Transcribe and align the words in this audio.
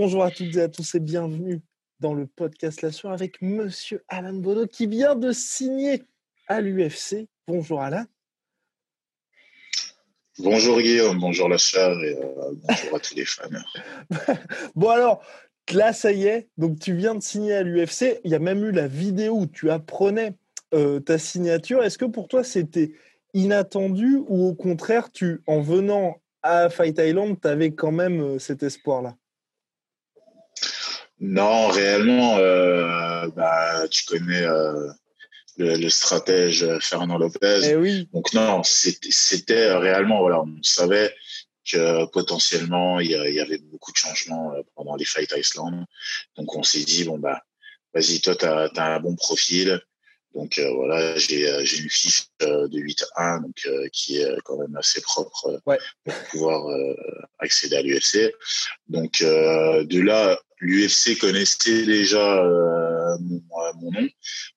Bonjour 0.00 0.22
à 0.22 0.30
toutes 0.30 0.54
et 0.54 0.60
à 0.60 0.68
tous 0.68 0.94
et 0.94 1.00
bienvenue 1.00 1.60
dans 1.98 2.14
le 2.14 2.28
podcast 2.28 2.82
La 2.82 2.92
Sueur 2.92 3.10
avec 3.10 3.42
Monsieur 3.42 4.04
Alan 4.06 4.32
Bodo 4.32 4.68
qui 4.68 4.86
vient 4.86 5.16
de 5.16 5.32
signer 5.32 6.04
à 6.46 6.60
l'UFC. 6.60 7.26
Bonjour 7.48 7.82
Alan. 7.82 8.04
Bonjour 10.38 10.80
Guillaume, 10.80 11.18
bonjour 11.18 11.48
La 11.48 11.58
Sueur 11.58 12.00
et 12.04 12.14
euh, 12.14 12.52
bonjour 12.68 12.94
à 12.94 13.00
tous 13.00 13.16
les 13.16 13.24
fans. 13.24 13.48
bon 14.76 14.88
alors, 14.90 15.20
là 15.72 15.92
ça 15.92 16.12
y 16.12 16.26
est, 16.26 16.46
donc 16.56 16.78
tu 16.78 16.94
viens 16.94 17.16
de 17.16 17.20
signer 17.20 17.54
à 17.54 17.64
l'UFC. 17.64 18.20
Il 18.22 18.30
y 18.30 18.36
a 18.36 18.38
même 18.38 18.64
eu 18.64 18.70
la 18.70 18.86
vidéo 18.86 19.40
où 19.40 19.46
tu 19.46 19.68
apprenais 19.68 20.34
euh, 20.74 21.00
ta 21.00 21.18
signature. 21.18 21.82
Est-ce 21.82 21.98
que 21.98 22.04
pour 22.04 22.28
toi 22.28 22.44
c'était 22.44 22.92
inattendu 23.34 24.18
ou 24.28 24.46
au 24.46 24.54
contraire, 24.54 25.10
tu, 25.10 25.40
en 25.48 25.60
venant 25.60 26.20
à 26.44 26.70
Fight 26.70 26.96
Island, 27.00 27.36
tu 27.42 27.48
avais 27.48 27.72
quand 27.72 27.90
même 27.90 28.20
euh, 28.20 28.38
cet 28.38 28.62
espoir-là? 28.62 29.16
Non, 31.20 31.68
réellement, 31.68 32.38
euh, 32.38 33.28
bah, 33.34 33.88
tu 33.88 34.04
connais 34.04 34.42
euh, 34.42 34.88
le, 35.56 35.76
le, 35.76 35.90
stratège 35.90 36.78
Fernand 36.78 37.18
Lopez. 37.18 37.60
Eh 37.64 37.76
oui. 37.76 38.08
Donc 38.12 38.32
non, 38.34 38.62
c'était 38.62 39.72
réellement, 39.72 40.20
voilà, 40.20 40.40
on 40.40 40.62
savait 40.62 41.12
que 41.70 42.06
potentiellement 42.06 43.00
il 43.00 43.10
y 43.10 43.40
avait 43.40 43.58
beaucoup 43.58 43.92
de 43.92 43.96
changements 43.98 44.54
euh, 44.54 44.62
pendant 44.74 44.94
les 44.94 45.04
Fight 45.04 45.32
Iceland. 45.36 45.84
Donc 46.36 46.54
on 46.56 46.62
s'est 46.62 46.84
dit 46.84 47.04
bon 47.04 47.18
bah 47.18 47.42
vas-y 47.92 48.20
toi 48.20 48.36
tu 48.36 48.46
as, 48.46 48.70
un 48.76 49.00
bon 49.00 49.16
profil. 49.16 49.80
Donc 50.34 50.58
euh, 50.58 50.70
voilà, 50.72 51.16
j'ai 51.16 51.66
j'ai 51.66 51.82
une 51.82 51.90
fiche 51.90 52.28
de 52.40 52.68
8-1 52.70 53.42
donc 53.42 53.90
qui 53.92 54.18
est 54.18 54.36
quand 54.44 54.56
même 54.56 54.76
assez 54.76 55.02
propre 55.02 55.60
ouais. 55.66 55.78
pour 56.04 56.14
pouvoir 56.30 56.74
accéder 57.38 57.76
à 57.76 57.82
l'UFC. 57.82 58.32
Donc 58.86 59.20
de 59.20 60.00
là 60.00 60.38
l'UFC 60.60 61.18
connaissait 61.18 61.84
déjà 61.84 62.38
euh, 62.38 63.16
mon, 63.20 63.36
euh, 63.36 63.72
mon, 63.76 63.92
nom 63.92 64.08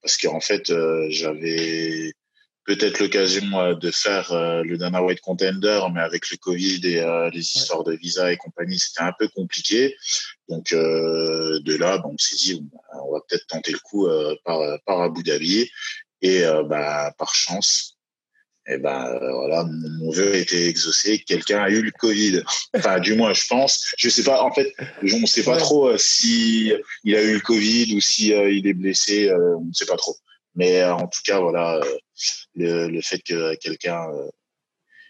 parce 0.01 0.17
qu'en 0.17 0.39
fait 0.39 0.69
euh, 0.69 1.07
j'avais 1.09 2.13
peut-être 2.65 2.99
l'occasion 2.99 3.73
de 3.73 3.91
faire 3.91 4.31
le 4.63 4.77
Dana 4.77 5.01
White 5.03 5.19
Contender, 5.21 5.81
mais 5.93 5.99
avec 5.99 6.29
le 6.29 6.37
Covid 6.37 6.79
et 6.85 7.29
les 7.33 7.39
histoires 7.39 7.83
de 7.83 7.93
visa 7.93 8.31
et 8.31 8.37
compagnie, 8.37 8.77
c'était 8.77 9.01
un 9.01 9.13
peu 9.17 9.27
compliqué. 9.29 9.95
Donc 10.47 10.71
de 10.71 11.75
là, 11.75 11.97
bon, 11.97 12.11
on 12.13 12.17
s'est 12.19 12.35
dit, 12.35 12.63
on 13.03 13.13
va 13.13 13.19
peut-être 13.27 13.47
tenter 13.47 13.71
le 13.71 13.79
coup 13.79 14.07
par, 14.45 14.61
par 14.85 15.01
Abu 15.01 15.23
Dhabi. 15.23 15.69
Et 16.21 16.43
bah, 16.69 17.11
par 17.17 17.33
chance, 17.33 17.97
et 18.67 18.73
eh 18.73 18.77
ben 18.77 19.07
euh, 19.07 19.33
voilà, 19.33 19.63
mon, 19.63 20.11
vœu 20.11 20.33
a 20.33 20.37
été 20.37 20.67
exaucé. 20.67 21.17
Quelqu'un 21.17 21.63
a 21.63 21.69
eu 21.69 21.81
le 21.81 21.89
Covid. 21.89 22.43
Enfin, 22.75 22.99
du 22.99 23.15
moins, 23.15 23.33
je 23.33 23.47
pense. 23.47 23.91
Je 23.97 24.07
sais 24.07 24.23
pas. 24.23 24.43
En 24.43 24.53
fait, 24.53 24.75
on 25.01 25.19
ne 25.19 25.25
sait 25.25 25.43
pas 25.43 25.57
trop 25.57 25.87
euh, 25.87 25.97
si 25.97 26.71
il 27.03 27.15
a 27.15 27.23
eu 27.23 27.33
le 27.33 27.39
Covid 27.39 27.95
ou 27.95 28.01
si 28.01 28.33
euh, 28.33 28.51
il 28.51 28.67
est 28.67 28.75
blessé. 28.75 29.31
on 29.33 29.65
ne 29.65 29.73
sait 29.73 29.87
pas 29.87 29.97
trop. 29.97 30.15
Mais 30.53 30.83
en 30.83 31.07
tout 31.07 31.21
cas, 31.25 31.39
voilà, 31.39 31.81
le, 32.53 32.87
le, 32.87 33.01
fait 33.01 33.19
que 33.23 33.55
quelqu'un 33.55 34.05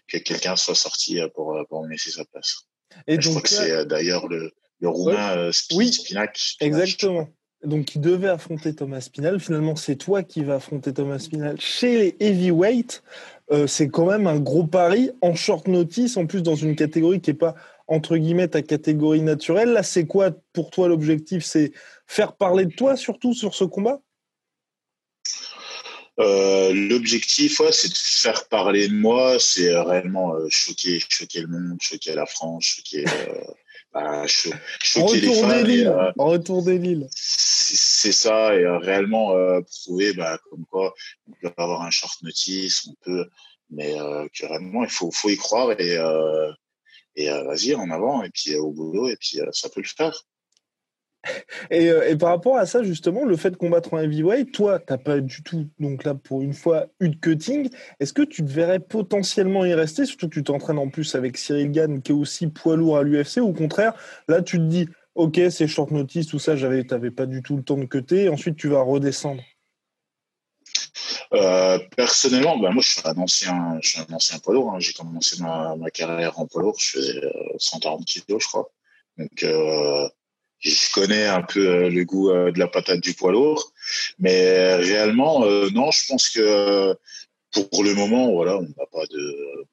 que 0.08 0.16
quelqu'un 0.16 0.56
soit 0.56 0.74
sorti 0.74 1.20
pour 1.34 1.54
pour 1.68 1.86
laisser 1.86 2.10
sa 2.10 2.24
place. 2.24 2.62
Et 3.06 3.20
je 3.20 3.28
crois 3.28 3.42
que 3.42 3.50
c'est 3.50 3.84
d'ailleurs 3.84 4.28
le 4.28 4.50
le 4.80 4.88
roumain 4.88 5.50
oui, 5.72 5.92
Spinac, 5.92 6.38
Exactement. 6.60 7.28
Donc, 7.64 7.94
il 7.94 8.00
devait 8.00 8.28
affronter 8.28 8.74
Thomas 8.74 9.00
Spinal. 9.00 9.38
Finalement, 9.38 9.76
c'est 9.76 9.96
toi 9.96 10.22
qui 10.22 10.42
vas 10.42 10.56
affronter 10.56 10.92
Thomas 10.92 11.20
Spinal 11.20 11.60
chez 11.60 11.98
les 11.98 12.16
heavyweight. 12.18 13.02
Euh, 13.52 13.66
c'est 13.66 13.88
quand 13.88 14.06
même 14.06 14.26
un 14.26 14.38
gros 14.38 14.66
pari 14.66 15.10
en 15.20 15.34
short 15.34 15.68
notice, 15.68 16.16
en 16.16 16.26
plus 16.26 16.42
dans 16.42 16.54
une 16.54 16.74
catégorie 16.74 17.20
qui 17.20 17.30
n'est 17.30 17.36
pas 17.36 17.54
entre 17.86 18.16
guillemets 18.16 18.48
ta 18.48 18.62
catégorie 18.62 19.20
naturelle. 19.20 19.70
Là, 19.70 19.82
c'est 19.82 20.06
quoi 20.06 20.30
pour 20.54 20.70
toi 20.70 20.88
l'objectif? 20.88 21.44
C'est 21.44 21.72
faire 22.06 22.34
parler 22.34 22.64
de 22.64 22.72
toi 22.72 22.96
surtout 22.96 23.34
sur 23.34 23.54
ce 23.54 23.64
combat? 23.64 24.00
Euh, 26.18 26.72
L'objectif, 26.72 27.60
ouais, 27.60 27.72
c'est 27.72 27.88
de 27.88 27.96
faire 27.96 28.48
parler 28.48 28.88
de 28.88 28.94
moi, 28.94 29.36
c'est 29.38 29.74
réellement 29.74 30.34
euh, 30.34 30.46
choquer, 30.48 31.00
choquer 31.08 31.42
le 31.42 31.48
monde, 31.48 31.78
choquer 31.80 32.14
la 32.14 32.26
France, 32.26 32.64
choquer, 32.64 33.04
bah, 33.92 34.24
choquer 34.26 35.20
les 35.20 35.34
fans. 35.34 36.12
en 36.18 36.26
retour 36.26 36.62
des 36.62 36.78
Lilles. 36.78 37.08
C'est 38.02 38.10
ça, 38.10 38.52
et 38.52 38.66
réellement 38.66 39.32
prouver 39.62 40.12
bah, 40.12 40.36
comme 40.50 40.64
quoi 40.66 40.92
on 41.28 41.32
peut 41.40 41.54
avoir 41.56 41.82
un 41.82 41.90
short 41.90 42.20
notice, 42.22 42.88
on 42.88 42.94
peut, 43.04 43.28
mais 43.70 43.94
que 44.34 44.44
réellement 44.44 44.82
il 44.82 44.90
faut, 44.90 45.12
faut 45.12 45.28
y 45.28 45.36
croire 45.36 45.70
et, 45.78 45.98
et 47.14 47.28
vas-y 47.28 47.76
en 47.76 47.90
avant, 47.90 48.24
et 48.24 48.30
puis 48.30 48.56
au 48.56 48.72
boulot, 48.72 49.08
et 49.08 49.14
puis 49.20 49.38
ça 49.52 49.68
peut 49.68 49.82
le 49.82 49.86
faire. 49.86 50.20
Et, 51.70 51.86
et, 51.86 52.16
par 52.16 52.30
rapport 52.30 52.56
à 52.56 52.66
ça, 52.66 52.82
justement, 52.82 53.24
le 53.24 53.36
fait 53.36 53.52
de 53.52 53.56
combattre 53.56 53.94
en 53.94 53.98
heavyweight, 54.00 54.50
toi, 54.50 54.80
tu 54.80 54.92
n'as 54.92 54.98
pas 54.98 55.20
du 55.20 55.44
tout, 55.44 55.68
donc 55.78 56.02
là, 56.02 56.16
pour 56.16 56.42
une 56.42 56.52
fois, 56.52 56.88
eu 56.98 57.10
de 57.10 57.14
cutting. 57.14 57.70
Est-ce 58.00 58.12
que 58.12 58.22
tu 58.22 58.44
te 58.44 58.50
verrais 58.50 58.80
potentiellement 58.80 59.64
y 59.64 59.72
rester, 59.72 60.04
surtout 60.04 60.28
que 60.28 60.34
tu 60.34 60.42
t'entraînes 60.42 60.78
en 60.78 60.88
plus 60.88 61.14
avec 61.14 61.36
Cyril 61.36 61.70
Gann, 61.70 62.02
qui 62.02 62.10
est 62.10 62.14
aussi 62.14 62.48
poids 62.48 62.74
lourd 62.74 62.98
à 62.98 63.04
l'UFC, 63.04 63.36
ou 63.36 63.50
au 63.50 63.52
contraire, 63.52 63.94
là, 64.26 64.42
tu 64.42 64.58
te 64.58 64.64
dis, 64.64 64.88
ok, 65.14 65.40
c'est 65.50 65.66
short 65.66 65.90
notice, 65.90 66.26
tout 66.26 66.38
ça, 66.38 66.56
tu 66.56 66.62
n'avais 66.62 67.10
pas 67.10 67.26
du 67.26 67.42
tout 67.42 67.56
le 67.56 67.62
temps 67.62 67.76
de 67.76 67.84
cutter, 67.84 68.28
ensuite 68.28 68.56
tu 68.56 68.68
vas 68.68 68.82
redescendre 68.82 69.42
euh, 71.34 71.78
personnellement, 71.96 72.58
bah, 72.58 72.70
moi, 72.70 72.82
je 72.82 72.90
suis 72.90 73.00
un 73.04 73.16
ancien, 73.16 73.78
je 73.80 73.88
suis 73.88 74.00
un 74.00 74.14
ancien 74.14 74.38
poids 74.38 74.54
lourd. 74.54 74.74
Hein. 74.74 74.80
J'ai 74.80 74.92
commencé 74.92 75.40
ma, 75.42 75.74
ma, 75.76 75.90
carrière 75.90 76.38
en 76.38 76.46
poids 76.46 76.62
lourd. 76.62 76.76
Je 76.78 76.90
faisais 76.90 77.20
140 77.58 78.00
euh, 78.00 78.04
kilos, 78.04 78.42
je 78.42 78.48
crois. 78.48 78.70
Donc, 79.18 79.42
euh, 79.42 80.08
je 80.60 80.92
connais 80.92 81.26
un 81.26 81.42
peu 81.42 81.88
le 81.88 82.04
goût 82.04 82.30
de 82.30 82.58
la 82.58 82.68
patate 82.68 83.00
du 83.00 83.14
poids 83.14 83.32
lourd. 83.32 83.72
Mais 84.18 84.76
réellement, 84.76 85.40
non, 85.70 85.90
je 85.90 86.06
pense 86.06 86.30
que 86.30 86.96
pour 87.50 87.82
le 87.82 87.94
moment, 87.94 88.30
voilà, 88.32 88.58
on 88.58 88.62
n'a 88.62 88.86
pas 88.92 89.06
de, 89.06 89.66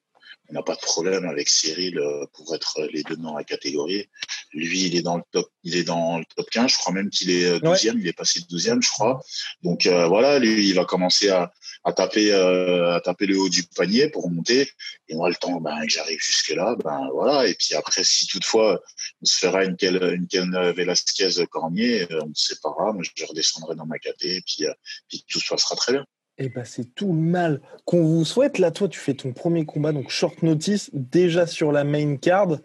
on 0.50 0.54
n'a 0.54 0.64
pas 0.64 0.76
de 0.76 0.82
problème 0.82 1.26
avec 1.26 1.48
Cyril 1.48 2.00
euh, 2.00 2.26
pour 2.34 2.54
être 2.56 2.82
les 2.92 3.04
deux 3.04 3.16
dans 3.18 3.38
la 3.38 3.44
catégorie. 3.44 4.10
Lui, 4.54 4.86
il 4.86 4.96
est 4.96 5.02
dans 5.02 5.18
le 5.18 5.24
top, 5.32 5.48
il 5.64 5.76
est 5.76 5.84
dans 5.84 6.18
le 6.18 6.26
top 6.36 6.50
15. 6.50 6.72
Je 6.72 6.78
crois 6.78 6.94
même 6.94 7.10
qu'il 7.10 7.30
est 7.30 7.60
12e. 7.60 7.90
Euh, 7.90 8.00
il 8.00 8.08
est 8.08 8.14
passé 8.14 8.40
12e, 8.40 8.82
je 8.82 8.90
crois. 8.90 9.22
Donc 9.62 9.86
euh, 9.86 10.08
voilà, 10.08 10.40
lui, 10.40 10.68
il 10.68 10.74
va 10.74 10.86
commencer 10.86 11.30
à, 11.30 11.52
à 11.84 11.94
taper, 11.94 12.32
euh, 12.32 12.96
à 12.96 13.02
taper 13.02 13.28
le 13.28 13.40
haut 13.40 13.50
du 13.50 13.64
panier 13.64 14.10
pour 14.10 14.30
monter. 14.30 14.72
Et 15.08 15.16
moi, 15.16 15.30
le 15.30 15.36
temps 15.36 15.62
ben, 15.62 15.80
que 15.82 15.90
j'arrive 15.90 16.20
jusque 16.20 16.50
là, 16.50 16.76
ben 16.84 17.10
voilà. 17.14 17.48
Et 17.48 17.54
puis 17.54 17.76
après, 17.76 18.04
si 18.04 18.26
toutefois 18.26 18.82
on 19.22 19.26
se 19.26 19.38
fera 19.38 19.64
une 19.66 19.78
quelle, 19.78 20.02
une 20.16 20.28
quelle 20.28 20.50
Velasquez 20.76 21.46
Cormier, 21.50 22.08
on 22.10 22.34
se 22.34 22.56
séparera. 22.56 22.92
Moi, 22.94 23.04
je 23.04 23.26
redescendrai 23.26 23.76
dans 23.76 23.86
ma 23.86 24.00
caté, 24.00 24.38
et 24.38 24.42
puis, 24.42 24.66
puis 25.08 25.24
tout 25.30 25.40
se 25.40 25.50
passera 25.50 25.76
très 25.76 25.94
bien. 25.94 26.06
Eh 26.42 26.48
ben, 26.48 26.64
c'est 26.64 26.96
tout 26.96 27.12
le 27.12 27.20
mal 27.20 27.62
qu'on 27.86 28.02
vous 28.02 28.24
souhaite. 28.24 28.60
Là, 28.60 28.72
toi, 28.72 28.88
tu 28.88 28.98
fais 28.98 29.14
ton 29.14 29.34
premier 29.34 29.66
combat, 29.66 29.92
donc 29.92 30.10
short 30.10 30.42
notice, 30.42 30.90
déjà 30.94 31.46
sur 31.46 31.74
la 31.74 31.84
main 31.84 32.16
card. 32.16 32.58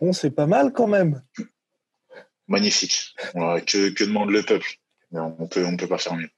Bon, 0.00 0.12
c'est 0.12 0.30
pas 0.30 0.46
mal 0.46 0.72
quand 0.72 0.88
même. 0.88 1.22
Magnifique. 2.48 3.14
que, 3.32 3.90
que 3.90 4.04
demande 4.04 4.30
le 4.30 4.42
peuple 4.42 4.66
On 5.12 5.46
peut, 5.46 5.64
on 5.64 5.76
peut 5.76 5.86
pas 5.86 5.98
faire 5.98 6.16
mieux. 6.16 6.30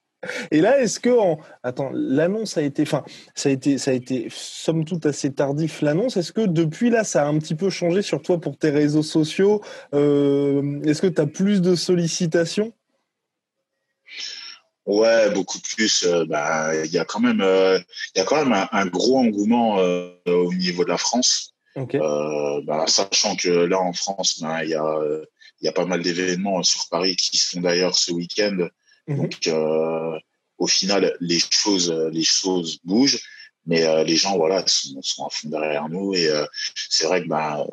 Et 0.50 0.60
là, 0.60 0.80
est-ce 0.80 1.00
que 1.00 1.10
en... 1.10 1.40
attends, 1.62 1.90
l'annonce 1.92 2.56
a 2.56 2.62
été, 2.62 2.82
enfin, 2.82 3.02
ça 3.34 3.48
a 3.48 3.52
été, 3.52 3.78
ça 3.78 3.90
a 3.90 3.94
été, 3.94 4.28
somme 4.30 4.84
toute 4.84 5.06
assez 5.06 5.32
tardif 5.32 5.80
l'annonce. 5.80 6.16
Est-ce 6.16 6.32
que 6.32 6.46
depuis 6.46 6.90
là, 6.90 7.02
ça 7.02 7.24
a 7.24 7.26
un 7.26 7.38
petit 7.38 7.54
peu 7.54 7.70
changé 7.70 8.02
sur 8.02 8.20
toi 8.22 8.40
pour 8.40 8.58
tes 8.58 8.70
réseaux 8.70 9.02
sociaux? 9.02 9.62
Euh, 9.94 10.80
Est-ce 10.82 11.02
que 11.02 11.08
tu 11.08 11.20
as 11.20 11.26
plus 11.26 11.62
de 11.62 11.74
sollicitations? 11.74 12.72
Ouais, 14.86 15.30
beaucoup 15.30 15.60
plus. 15.60 16.04
Euh, 16.04 16.24
bah, 16.26 16.74
il 16.84 16.90
y 16.90 16.98
a 16.98 17.04
quand 17.04 17.20
même, 17.20 17.40
euh, 17.40 17.78
y 18.16 18.20
a 18.20 18.24
quand 18.24 18.44
même 18.44 18.68
un, 18.72 18.86
gros 18.86 19.18
engouement 19.18 19.76
au 20.26 20.52
niveau 20.54 20.84
de 20.84 20.90
la 20.90 20.98
France. 20.98 21.54
Bah, 21.76 22.84
sachant 22.86 23.36
que 23.36 23.48
là 23.48 23.80
en 23.80 23.92
France, 23.92 24.40
bah, 24.40 24.64
il 24.64 24.70
y 24.70 24.74
a, 24.74 24.98
il 25.60 25.66
y 25.66 25.68
a 25.68 25.72
pas 25.72 25.86
mal 25.86 26.02
d'événements 26.02 26.62
sur 26.62 26.88
Paris 26.88 27.16
qui 27.16 27.38
se 27.38 27.50
font 27.50 27.60
d'ailleurs 27.60 27.94
ce 27.94 28.12
week-end. 28.12 28.68
Mhm. 29.06 29.16
Donc, 29.16 29.46
euh, 29.46 30.18
au 30.58 30.66
final, 30.66 31.16
les 31.20 31.38
choses, 31.38 31.92
les 32.12 32.24
choses 32.24 32.78
bougent, 32.84 33.20
mais 33.66 33.84
euh, 33.84 34.02
les 34.02 34.16
gens, 34.16 34.36
voilà, 34.36 34.64
sont, 34.66 35.00
sont 35.02 35.26
à 35.26 35.30
fond 35.30 35.48
derrière 35.48 35.88
nous. 35.88 36.14
Et 36.14 36.28
euh, 36.28 36.44
c'est 36.74 37.06
vrai 37.06 37.22
que 37.22 37.28
bah, 37.28 37.64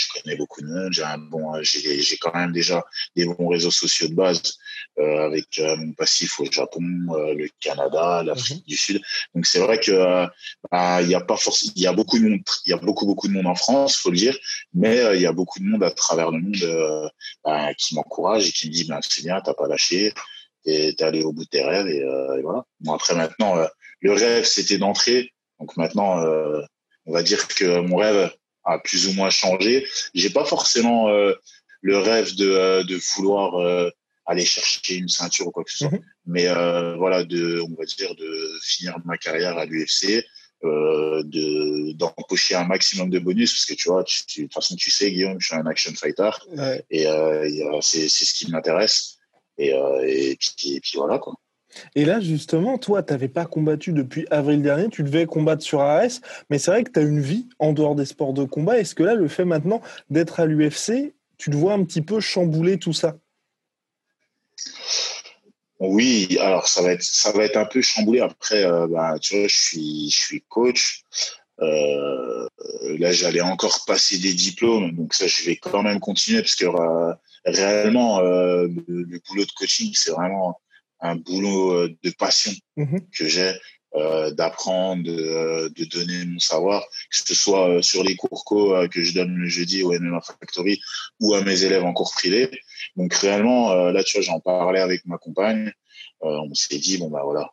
je 0.00 0.20
connais 0.20 0.36
beaucoup 0.36 0.62
de 0.62 0.66
monde. 0.66 0.92
J'ai 0.92 1.02
un 1.02 1.18
bon, 1.18 1.52
j'ai, 1.62 2.00
j'ai 2.00 2.16
quand 2.16 2.34
même 2.34 2.52
déjà 2.52 2.84
des 3.16 3.26
bons 3.26 3.48
réseaux 3.48 3.70
sociaux 3.70 4.08
de 4.08 4.14
base 4.14 4.58
euh, 4.98 5.26
avec 5.26 5.58
euh, 5.58 5.76
mon 5.76 5.92
passif 5.92 6.40
au 6.40 6.44
Japon, 6.50 6.82
euh, 7.10 7.34
le 7.34 7.48
Canada, 7.60 8.22
l'Afrique 8.22 8.58
mhm. 8.58 8.64
du 8.66 8.76
Sud. 8.76 9.02
Donc 9.34 9.46
c'est 9.46 9.60
vrai 9.60 9.78
que 9.78 10.26
bah, 10.70 11.00
il 11.02 11.08
y 11.08 11.14
a 11.14 11.20
pas 11.20 11.36
forcément, 11.36 11.72
il 11.76 11.82
y 11.82 11.86
a 11.86 11.92
beaucoup 11.92 12.18
de 12.18 12.28
monde, 12.28 12.40
il 12.66 12.70
y 12.70 12.72
a 12.72 12.76
beaucoup 12.76 13.06
beaucoup 13.06 13.28
de 13.28 13.32
monde 13.32 13.46
en 13.46 13.54
France, 13.54 13.96
faut 13.96 14.10
le 14.10 14.16
dire, 14.16 14.36
mais 14.74 15.16
il 15.16 15.22
y 15.22 15.26
a 15.26 15.32
beaucoup 15.32 15.58
de 15.58 15.64
monde 15.64 15.84
à 15.84 15.90
travers 15.90 16.30
le 16.30 16.40
monde 16.40 17.10
bah, 17.44 17.72
qui 17.74 17.94
m'encourage 17.94 18.48
et 18.48 18.52
qui 18.52 18.68
me 18.68 18.72
dit 18.72 18.84
ben 18.84 18.98
c'est 19.02 19.22
bien, 19.22 19.40
t'as 19.40 19.54
pas 19.54 19.68
lâché, 19.68 20.12
t'es, 20.64 20.94
t'es 20.96 21.04
allé 21.04 21.22
au 21.22 21.32
bout 21.32 21.44
de 21.44 21.48
tes 21.48 21.64
rêves 21.64 21.86
et, 21.86 21.98
et 21.98 22.42
voilà. 22.42 22.64
Bon 22.80 22.94
après 22.94 23.14
maintenant, 23.14 23.54
le 24.00 24.12
rêve 24.12 24.44
c'était 24.44 24.78
d'entrer, 24.78 25.32
donc 25.58 25.76
maintenant 25.76 26.22
on 27.06 27.12
va 27.12 27.22
dire 27.22 27.46
que 27.48 27.80
mon 27.80 27.96
rêve 27.96 28.30
a 28.64 28.78
plus 28.78 29.08
ou 29.08 29.12
moins 29.14 29.30
changé. 29.30 29.86
J'ai 30.14 30.30
pas 30.30 30.44
forcément 30.44 31.08
euh, 31.08 31.34
le 31.82 31.98
rêve 31.98 32.34
de, 32.36 32.50
euh, 32.50 32.84
de 32.84 32.98
vouloir 33.14 33.56
euh, 33.56 33.90
aller 34.26 34.44
chercher 34.44 34.96
une 34.96 35.08
ceinture 35.08 35.48
ou 35.48 35.50
quoi 35.50 35.64
que 35.64 35.72
ce 35.72 35.78
soit, 35.78 35.90
mhm. 35.90 36.02
mais 36.26 36.46
voilà, 36.98 37.24
de, 37.24 37.60
on 37.60 37.74
va 37.74 37.84
dire, 37.84 38.14
de 38.14 38.58
finir 38.62 38.96
ma 39.04 39.16
carrière 39.16 39.58
à 39.58 39.64
l'UFC, 39.64 40.24
de 40.62 41.92
d'empocher 41.92 42.54
un 42.54 42.64
maximum 42.64 43.10
de 43.10 43.18
bonus 43.18 43.52
parce 43.52 43.64
que 43.64 43.74
tu 43.74 43.88
vois, 43.88 44.02
de 44.02 44.42
toute 44.42 44.52
façon, 44.52 44.76
tu 44.76 44.90
sais, 44.90 45.10
Guillaume, 45.10 45.40
je 45.40 45.46
suis 45.46 45.56
un 45.56 45.66
action 45.66 45.92
fighter 45.94 46.30
et 46.90 47.06
c'est 47.80 48.08
c'est 48.08 48.24
ce 48.24 48.34
qui 48.34 48.50
m'intéresse 48.52 49.18
et, 49.58 49.70
et, 49.70 50.36
puis, 50.36 50.76
et 50.76 50.80
puis 50.80 50.92
voilà 50.94 51.18
quoi. 51.18 51.34
Et 51.94 52.04
là, 52.04 52.20
justement, 52.20 52.78
toi, 52.78 53.02
tu 53.02 53.12
n'avais 53.12 53.28
pas 53.28 53.46
combattu 53.46 53.92
depuis 53.92 54.26
avril 54.30 54.62
dernier, 54.62 54.88
tu 54.88 55.02
devais 55.02 55.26
combattre 55.26 55.62
sur 55.62 55.80
AS, 55.80 56.20
mais 56.48 56.58
c'est 56.58 56.70
vrai 56.70 56.84
que 56.84 56.90
tu 56.90 56.98
as 57.00 57.02
une 57.02 57.20
vie 57.20 57.48
en 57.58 57.72
dehors 57.72 57.94
des 57.94 58.04
sports 58.04 58.32
de 58.32 58.44
combat. 58.44 58.78
Est-ce 58.78 58.94
que 58.94 59.02
là, 59.02 59.14
le 59.14 59.28
fait 59.28 59.44
maintenant 59.44 59.80
d'être 60.10 60.40
à 60.40 60.46
l'UFC, 60.46 61.14
tu 61.38 61.50
te 61.50 61.56
vois 61.56 61.72
un 61.72 61.84
petit 61.84 62.02
peu 62.02 62.20
chambouler 62.20 62.78
tout 62.78 62.92
ça? 62.92 63.16
Oui, 65.78 66.36
alors 66.40 66.68
ça 66.68 66.82
va 66.82 66.92
être 67.44 67.56
un 67.56 67.64
peu 67.64 67.80
chamboulé. 67.80 68.20
Après, 68.20 68.64
euh, 68.64 68.86
bah, 68.86 69.18
tu 69.18 69.38
vois, 69.38 69.48
je 69.48 69.56
suis 69.56 70.10
je 70.10 70.18
suis 70.18 70.44
coach. 70.48 71.02
Euh, 71.62 72.46
là, 72.98 73.12
j'allais 73.12 73.40
encore 73.40 73.84
passer 73.86 74.18
des 74.18 74.34
diplômes, 74.34 74.92
donc 74.92 75.14
ça, 75.14 75.26
je 75.26 75.44
vais 75.44 75.56
quand 75.56 75.82
même 75.82 76.00
continuer 76.00 76.40
parce 76.42 76.54
que 76.54 76.66
euh, 76.66 77.14
réellement, 77.44 78.20
le, 78.20 78.68
boulot 79.28 79.44
de 79.44 79.52
coaching, 79.56 79.92
c'est 79.94 80.10
vraiment 80.10 80.58
un 81.00 81.16
boulot 81.16 81.72
euh, 81.72 81.96
de 82.02 82.10
passion 82.10 82.52
mhm. 82.76 83.00
que 83.10 83.26
j'ai 83.26 83.52
euh, 83.96 84.30
d'apprendre, 84.30 85.02
de, 85.02 85.12
euh, 85.12 85.68
de, 85.70 85.84
donner 85.84 86.24
mon 86.26 86.38
savoir, 86.38 86.82
que 87.10 87.16
ce 87.16 87.34
soit 87.34 87.82
sur 87.82 88.04
les 88.04 88.14
cours 88.14 88.44
co 88.44 88.86
que 88.88 89.02
je 89.02 89.14
donne 89.14 89.34
le 89.34 89.48
jeudi 89.48 89.82
au 89.82 89.92
MMA 89.98 90.20
Factory 90.20 90.80
ou 91.18 91.34
à 91.34 91.42
mes 91.42 91.64
élèves 91.64 91.84
en 91.84 91.92
cours 91.92 92.12
privé. 92.12 92.50
Donc 92.96 93.12
réellement, 93.14 93.74
là, 93.90 94.04
tu 94.04 94.16
vois, 94.16 94.24
j'en 94.24 94.40
parlais 94.40 94.80
avec 94.80 95.04
ma 95.06 95.18
compagne. 95.18 95.72
on 96.20 96.54
s'est 96.54 96.78
dit, 96.78 96.98
bon, 96.98 97.10
bah 97.10 97.22
voilà, 97.24 97.50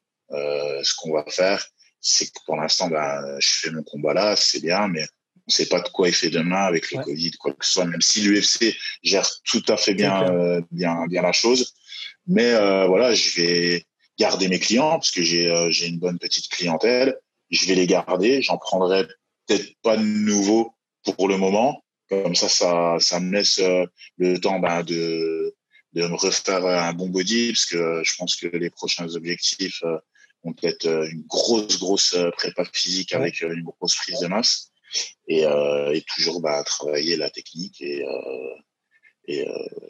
ce 0.83 0.93
qu'on 0.97 1.11
va 1.11 1.25
faire, 1.27 1.65
c'est 2.01 2.27
que 2.27 2.39
pour 2.45 2.55
l'instant, 2.55 2.87
bah, 2.87 3.19
je 3.39 3.49
fais 3.59 3.71
mon 3.71 3.81
combat 3.81 4.13
là, 4.13 4.35
c'est 4.35 4.61
bien, 4.61 4.87
mais 4.87 5.07
on 5.47 5.51
sait 5.51 5.65
pas 5.65 5.81
de 5.81 5.89
quoi 5.89 6.07
il 6.07 6.13
fait 6.13 6.29
demain 6.29 6.65
avec 6.65 6.91
le 6.91 7.01
Covid, 7.01 7.31
quoi 7.39 7.53
que 7.53 7.65
ce 7.65 7.73
soit, 7.73 7.85
même 7.85 8.01
si 8.01 8.21
l'UFC 8.21 8.75
gère 9.01 9.27
tout 9.43 9.63
à 9.69 9.77
fait 9.77 9.95
bien, 9.95 10.61
bien, 10.69 11.07
bien 11.07 11.23
la 11.23 11.31
chose. 11.31 11.73
Mais 12.27 12.53
euh, 12.53 12.85
voilà, 12.87 13.13
je 13.13 13.41
vais 13.41 13.85
garder 14.19 14.49
mes 14.49 14.59
clients 14.59 14.91
parce 14.91 15.11
que 15.11 15.23
j'ai 15.23 15.49
euh, 15.49 15.71
une 15.71 15.97
bonne 15.97 16.19
petite 16.19 16.49
clientèle. 16.49 17.17
Je 17.49 17.65
vais 17.65 17.75
les 17.75 17.87
garder. 17.87 18.41
J'en 18.41 18.57
prendrai 18.57 19.05
peut-être 19.47 19.69
pas 19.81 19.95
de 19.95 20.03
nouveau 20.03 20.73
pour 21.03 21.27
le 21.27 21.37
moment. 21.37 21.83
Comme 22.09 22.35
ça, 22.35 22.49
ça, 22.49 22.97
ça 22.99 23.19
me 23.19 23.33
laisse 23.33 23.59
euh, 23.59 23.85
le 24.17 24.39
temps 24.39 24.59
ben, 24.59 24.83
de, 24.83 25.55
de 25.93 26.07
me 26.07 26.15
refaire 26.15 26.65
un 26.65 26.93
bon 26.93 27.09
body 27.09 27.53
parce 27.53 27.65
que 27.65 28.01
je 28.03 28.13
pense 28.17 28.35
que 28.35 28.47
les 28.47 28.69
prochains 28.69 29.07
objectifs 29.15 29.81
vont 30.43 30.55
être 30.63 30.85
une 30.85 31.23
grosse, 31.27 31.79
grosse 31.79 32.15
prépa 32.33 32.63
physique 32.71 33.13
avec 33.13 33.41
une 33.41 33.63
grosse 33.63 33.95
prise 33.95 34.19
de 34.19 34.27
masse 34.27 34.71
et, 35.27 35.41
et 35.43 36.03
toujours 36.15 36.39
bah, 36.39 36.63
travailler 36.63 37.17
la 37.17 37.29
technique 37.29 37.81
et, 37.81 38.05
et, 39.27 39.45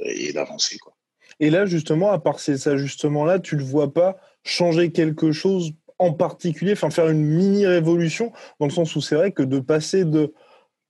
et 0.05 0.33
d'avancer. 0.33 0.77
Quoi. 0.79 0.96
Et 1.39 1.49
là, 1.49 1.65
justement, 1.65 2.11
à 2.11 2.19
part 2.19 2.39
ces 2.39 2.67
ajustements-là, 2.67 3.39
tu 3.39 3.55
ne 3.55 3.63
vois 3.63 3.93
pas 3.93 4.17
changer 4.43 4.91
quelque 4.91 5.31
chose 5.31 5.71
en 5.99 6.13
particulier, 6.13 6.73
enfin 6.73 6.89
faire 6.89 7.09
une 7.09 7.23
mini 7.23 7.65
révolution, 7.65 8.31
dans 8.59 8.67
le 8.67 8.71
sens 8.71 8.95
où 8.95 9.01
c'est 9.01 9.15
vrai 9.15 9.31
que 9.31 9.43
de 9.43 9.59
passer 9.59 10.05
de 10.05 10.33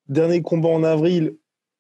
dernier 0.09 0.41
combat 0.41 0.69
en 0.69 0.83
avril 0.83 1.35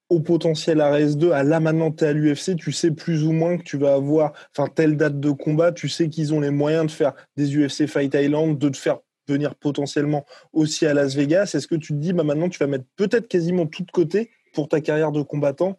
au 0.09 0.21
potentiel 0.21 0.77
RS2 0.77 1.31
à 1.31 1.43
là 1.43 1.59
maintenant 1.59 1.91
tu 1.91 2.05
es 2.05 2.07
à 2.07 2.13
l'UFC, 2.13 2.55
tu 2.55 2.71
sais 2.71 2.91
plus 2.91 3.25
ou 3.25 3.33
moins 3.33 3.57
que 3.57 3.63
tu 3.63 3.77
vas 3.77 3.95
avoir 3.95 4.31
enfin 4.57 4.69
telle 4.73 4.95
date 4.95 5.19
de 5.19 5.31
combat, 5.31 5.71
tu 5.71 5.89
sais 5.89 6.07
qu'ils 6.09 6.33
ont 6.33 6.39
les 6.39 6.49
moyens 6.49 6.85
de 6.85 6.91
faire 6.91 7.13
des 7.35 7.57
UFC 7.57 7.87
Fight 7.87 8.13
Island, 8.13 8.57
de 8.57 8.69
te 8.69 8.77
faire 8.77 8.99
venir 9.27 9.55
potentiellement 9.55 10.25
aussi 10.53 10.85
à 10.85 10.93
Las 10.93 11.15
Vegas. 11.15 11.51
Est-ce 11.53 11.67
que 11.67 11.75
tu 11.75 11.93
te 11.93 11.99
dis 11.99 12.13
bah 12.13 12.23
maintenant 12.23 12.47
tu 12.47 12.59
vas 12.59 12.67
mettre 12.67 12.85
peut-être 12.95 13.27
quasiment 13.27 13.65
tout 13.65 13.83
de 13.83 13.91
côté 13.91 14.31
pour 14.53 14.69
ta 14.69 14.79
carrière 14.79 15.11
de 15.11 15.21
combattant 15.21 15.77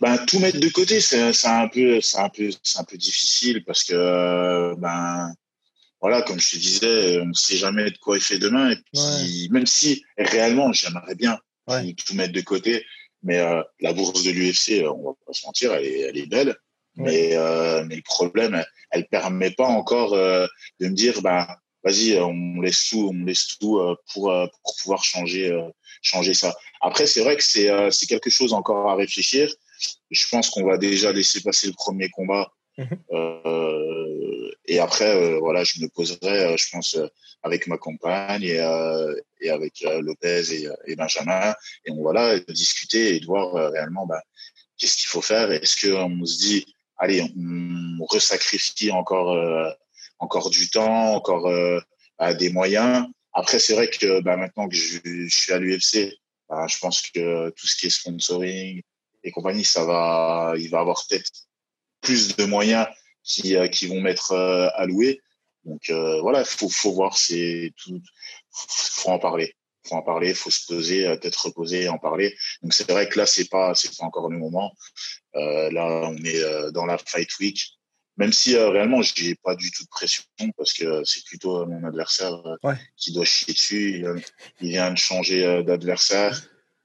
ben, 0.00 0.16
tout 0.26 0.38
mettre 0.38 0.60
de 0.60 0.68
côté, 0.68 1.00
c'est 1.00 1.46
un 1.46 1.68
peu, 1.68 2.00
c'est 2.00 2.18
un 2.18 2.28
peu, 2.28 2.50
c'est 2.62 2.78
un 2.78 2.84
peu 2.84 2.96
difficile 2.96 3.64
parce 3.64 3.84
que 3.84 4.74
ben 4.76 5.32
voilà, 6.00 6.22
comme 6.22 6.38
je 6.38 6.50
te 6.50 6.56
disais, 6.56 7.20
on 7.20 7.26
ne 7.26 7.32
sait 7.32 7.56
jamais 7.56 7.90
de 7.90 7.98
quoi 7.98 8.16
il 8.16 8.22
fait 8.22 8.38
demain. 8.38 8.70
Et 8.70 8.76
puis, 8.76 9.48
même 9.50 9.66
si 9.66 10.04
réellement, 10.18 10.72
j'aimerais 10.72 11.14
bien 11.14 11.38
tout 11.66 12.14
mettre 12.14 12.32
de 12.32 12.40
côté, 12.42 12.84
mais 13.22 13.38
euh, 13.38 13.62
la 13.80 13.92
bourse 13.92 14.22
de 14.22 14.30
l'UFC, 14.30 14.84
on 14.86 15.02
va 15.02 15.12
pas 15.26 15.32
se 15.32 15.44
mentir, 15.46 15.72
elle 15.72 15.84
est, 15.84 16.00
elle 16.00 16.18
est 16.18 16.26
belle. 16.26 16.54
Mais, 16.94 17.36
euh, 17.36 17.84
mais 17.84 17.96
le 17.96 18.02
problème, 18.02 18.54
elle, 18.54 18.66
elle 18.90 19.06
permet 19.08 19.50
pas 19.50 19.66
encore 19.66 20.14
euh, 20.14 20.46
de 20.80 20.88
me 20.88 20.94
dire, 20.94 21.20
ben 21.22 21.46
vas-y, 21.84 22.18
on 22.18 22.60
laisse 22.60 22.88
tout, 22.88 23.10
on 23.12 23.24
laisse 23.24 23.58
tout 23.58 23.80
pour, 24.12 24.32
pour 24.62 24.76
pouvoir 24.82 25.04
changer, 25.04 25.56
changer 26.02 26.34
ça. 26.34 26.54
Après, 26.80 27.06
c'est 27.06 27.22
vrai 27.22 27.36
que 27.36 27.44
c'est, 27.44 27.70
c'est 27.90 28.06
quelque 28.06 28.30
chose 28.30 28.52
encore 28.52 28.90
à 28.90 28.96
réfléchir. 28.96 29.52
Je 30.10 30.26
pense 30.30 30.50
qu'on 30.50 30.64
va 30.64 30.78
déjà 30.78 31.12
laisser 31.12 31.42
passer 31.42 31.66
le 31.66 31.72
premier 31.72 32.08
combat. 32.10 32.52
Mhm. 32.78 32.88
Euh, 33.12 34.50
et 34.66 34.78
après, 34.78 35.16
euh, 35.16 35.38
voilà, 35.38 35.64
je 35.64 35.80
me 35.80 35.88
poserai, 35.88 36.44
euh, 36.44 36.56
je 36.56 36.68
pense, 36.70 36.96
avec 37.42 37.66
ma 37.66 37.78
compagne 37.78 38.42
et, 38.42 38.56
et 39.40 39.50
avec 39.50 39.80
Lopez 39.82 40.64
et, 40.86 40.96
Benjamin, 40.96 41.54
et 41.84 41.90
on 41.92 42.02
va 42.02 42.38
discuter 42.40 43.14
et 43.14 43.20
de 43.20 43.26
voir 43.26 43.70
réellement 43.72 44.06
bah, 44.06 44.20
qu'est-ce 44.78 44.96
qu'il 44.96 45.08
faut 45.08 45.22
faire. 45.22 45.52
Est-ce 45.52 45.86
qu'on 45.86 46.24
se 46.24 46.38
dit, 46.38 46.66
allez, 46.96 47.22
on, 47.22 48.04
resacrifie 48.06 48.90
encore, 48.90 49.38
encore 50.18 50.50
du 50.50 50.68
temps, 50.68 51.14
encore 51.14 51.48
des 52.36 52.50
moyens. 52.50 53.06
Après, 53.32 53.60
c'est 53.60 53.74
vrai 53.74 53.88
que 53.88 54.20
bah, 54.22 54.36
maintenant 54.36 54.68
que 54.68 54.74
je, 54.74 55.28
suis 55.28 55.52
à 55.52 55.58
l'UFC, 55.58 56.18
bah, 56.48 56.66
je 56.68 56.78
pense 56.78 57.00
que 57.02 57.50
tout 57.50 57.66
ce 57.68 57.76
qui 57.76 57.86
est 57.86 57.90
sponsoring, 57.90 58.82
et 59.26 59.32
compagnie, 59.32 59.64
ça 59.64 59.84
va, 59.84 60.54
il 60.56 60.70
va 60.70 60.80
avoir 60.80 61.04
peut-être 61.08 61.32
plus 62.00 62.36
de 62.36 62.44
moyens 62.44 62.86
qui, 63.24 63.56
euh, 63.56 63.66
qui 63.66 63.88
vont 63.88 64.00
mettre 64.00 64.32
euh, 64.32 64.68
alloués. 64.74 65.20
Donc 65.64 65.90
euh, 65.90 66.20
voilà, 66.20 66.44
faut, 66.44 66.68
faut 66.68 66.92
voir, 66.92 67.18
c'est 67.18 67.72
tout, 67.76 68.00
faut 68.52 69.10
en 69.10 69.18
parler, 69.18 69.56
faut 69.84 69.96
en 69.96 70.02
parler, 70.02 70.32
faut 70.32 70.52
se 70.52 70.64
poser, 70.64 71.04
peut-être 71.18 71.46
reposer, 71.46 71.88
en 71.88 71.98
parler. 71.98 72.36
Donc 72.62 72.72
c'est 72.72 72.88
vrai 72.88 73.08
que 73.08 73.18
là, 73.18 73.26
c'est 73.26 73.48
pas, 73.48 73.74
c'est 73.74 73.96
pas 73.96 74.04
encore 74.04 74.30
le 74.30 74.38
moment. 74.38 74.72
là, 75.34 76.08
on 76.08 76.16
est 76.24 76.72
dans 76.72 76.86
la 76.86 76.98
fight 76.98 77.28
week. 77.40 77.60
même 78.16 78.32
si 78.32 78.54
euh, 78.54 78.70
réellement 78.70 79.02
j'ai 79.02 79.34
pas 79.34 79.56
du 79.56 79.72
tout 79.72 79.82
de 79.82 79.88
pression 79.88 80.22
parce 80.56 80.72
que 80.72 81.02
c'est 81.04 81.24
plutôt 81.24 81.66
mon 81.66 81.82
adversaire 81.82 82.40
qui 82.96 83.12
doit 83.12 83.24
chier 83.24 83.52
dessus. 83.52 84.04
Il, 84.60 84.70
vient 84.70 84.92
de 84.92 84.98
changer 84.98 85.64
d'adversaire. 85.64 86.40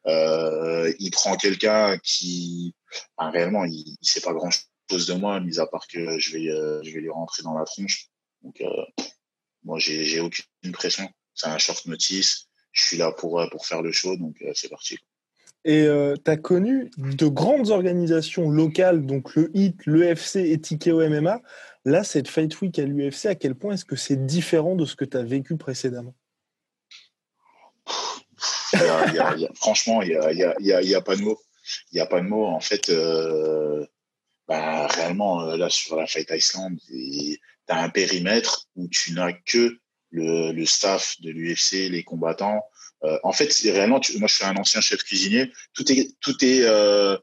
Il 0.05 1.10
prend 1.12 1.36
quelqu'un 1.36 1.98
qui, 2.00 2.75
réellement, 3.17 3.65
il, 3.65 3.98
il 4.01 4.08
sait 4.08 4.22
pas 4.22 4.34
grand 4.34 4.50
chose 4.89 5.08
de 5.08 5.13
moi, 5.13 5.39
mis 5.39 5.60
à 5.60 5.67
part 5.67 5.88
que 5.88 6.20
je 6.20 6.31
vais, 6.34 6.46
je 6.84 6.93
vais 6.93 7.00
lui 7.00 7.10
rentrer 7.10 7.43
dans 7.43 7.58
la 7.58 7.65
tronche. 7.65 8.08
Donc, 8.43 8.62
moi, 9.63 9.79
j'ai 9.79 10.20
aucune 10.20 10.72
pression. 10.74 11.10
C'est 11.34 11.48
un 11.48 11.58
short 11.58 11.86
notice. 11.86 12.48
Je 12.72 12.86
suis 12.86 12.98
là 12.98 13.12
pour, 13.12 13.46
pour 13.51 13.65
faire 13.65 13.81
le 13.81 13.91
show, 13.91 14.15
donc 14.17 14.36
c'est 14.53 14.70
parti. 14.70 14.98
Et 15.63 15.84
euh, 15.84 16.15
tu 16.24 16.31
as 16.31 16.38
connu 16.38 16.89
de 16.98 17.27
grandes 17.27 17.70
organisations 17.70 18.50
locales, 18.50 19.05
donc 19.05 19.36
le 19.36 19.55
HIT, 19.55 19.86
l'EFC 19.86 20.38
et 20.38 20.60
TKO 20.60 21.08
MMA. 21.08 21.41
Là, 21.86 22.03
cette 22.03 22.27
Fight 22.27 22.60
Week 22.62 22.77
à 22.79 22.86
l'UFC, 22.86 23.27
à 23.27 23.36
quel 23.36 23.55
point 23.55 23.74
est-ce 23.74 23.86
que 23.86 23.96
c'est 23.96 24.25
différent 24.25 24.75
de 24.75 24.86
ce 24.86 24.96
que 24.96 25.05
tu 25.05 25.17
as 25.17 25.24
vécu 25.24 25.58
précédemment? 25.58 26.15
Franchement, 29.56 30.01
il 30.01 30.10
n'y 30.10 30.94
a, 30.94 31.01
pas 31.01 31.16
de 31.16 31.22
mots. 31.22 31.40
Il 31.92 32.00
a 32.00 32.06
pas 32.06 32.22
de 32.22 32.28
mots. 32.28 32.46
En 32.46 32.60
fait, 32.60 32.90
euh, 32.90 33.86
bah, 34.48 34.88
réellement, 34.88 35.46
là, 35.56 35.70
sur 35.70 35.96
la 35.96 36.08
Fight 36.08 36.30
Iceland, 36.32 36.75
tu 36.88 37.40
as 37.68 37.82
un 37.82 37.90
périmètre 37.90 38.68
où 38.75 38.88
tu 38.88 39.13
n'as 39.13 39.34
que 39.34 39.78
le, 40.12 40.66
staff 40.66 41.16
de 41.22 41.30
l'UFC, 41.32 41.90
les 41.90 42.04
combattants, 42.04 42.62
euh, 43.04 43.18
en 43.24 43.32
fait, 43.32 43.51
réellement, 43.63 44.00
moi, 44.20 44.28
je 44.28 44.36
suis 44.36 44.46
un 44.46 44.56
ancien 44.56 44.82
chef 44.82 45.04
cuisinier. 45.04 45.51
Tout 45.74 45.92
est, 45.92 46.12
tout 46.20 46.44
est, 46.44 46.62
euh, 46.63 47.18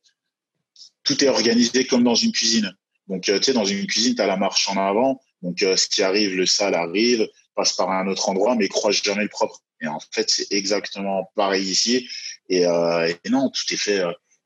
organisé 1.27 1.87
comme 1.87 2.05
dans 2.05 2.15
une 2.15 2.33
cuisine. 2.33 2.73
Donc, 3.07 3.29
euh, 3.29 3.39
tu 3.39 3.45
sais, 3.45 3.53
dans 3.53 3.65
une 3.65 3.87
cuisine, 3.87 4.15
tu 4.15 4.23
as 4.23 4.27
la 4.27 4.37
marche 4.37 4.69
en 4.69 4.77
avant. 4.77 5.21
Donc, 5.43 5.59
ce 5.61 5.89
qui 5.89 6.03
arrive, 6.03 6.35
le 6.35 6.47
sale 6.47 6.75
arrive, 6.75 7.29
passe 7.55 7.73
par 7.75 7.91
un 7.91 8.09
autre 8.09 8.29
endroit, 8.29 8.57
mais 8.57 8.69
croise 8.69 9.01
jamais 9.03 9.23
le 9.23 9.29
propre. 9.29 9.63
Et 9.81 9.87
en 9.87 10.01
fait, 10.13 10.29
c'est 10.29 10.51
exactement 10.51 11.31
pareil 11.35 11.65
ici. 11.65 12.09
Et, 12.49 12.63
et, 12.63 13.31
non, 13.31 13.51
tout 13.51 13.75
est 13.75 13.77
fait 13.77 14.03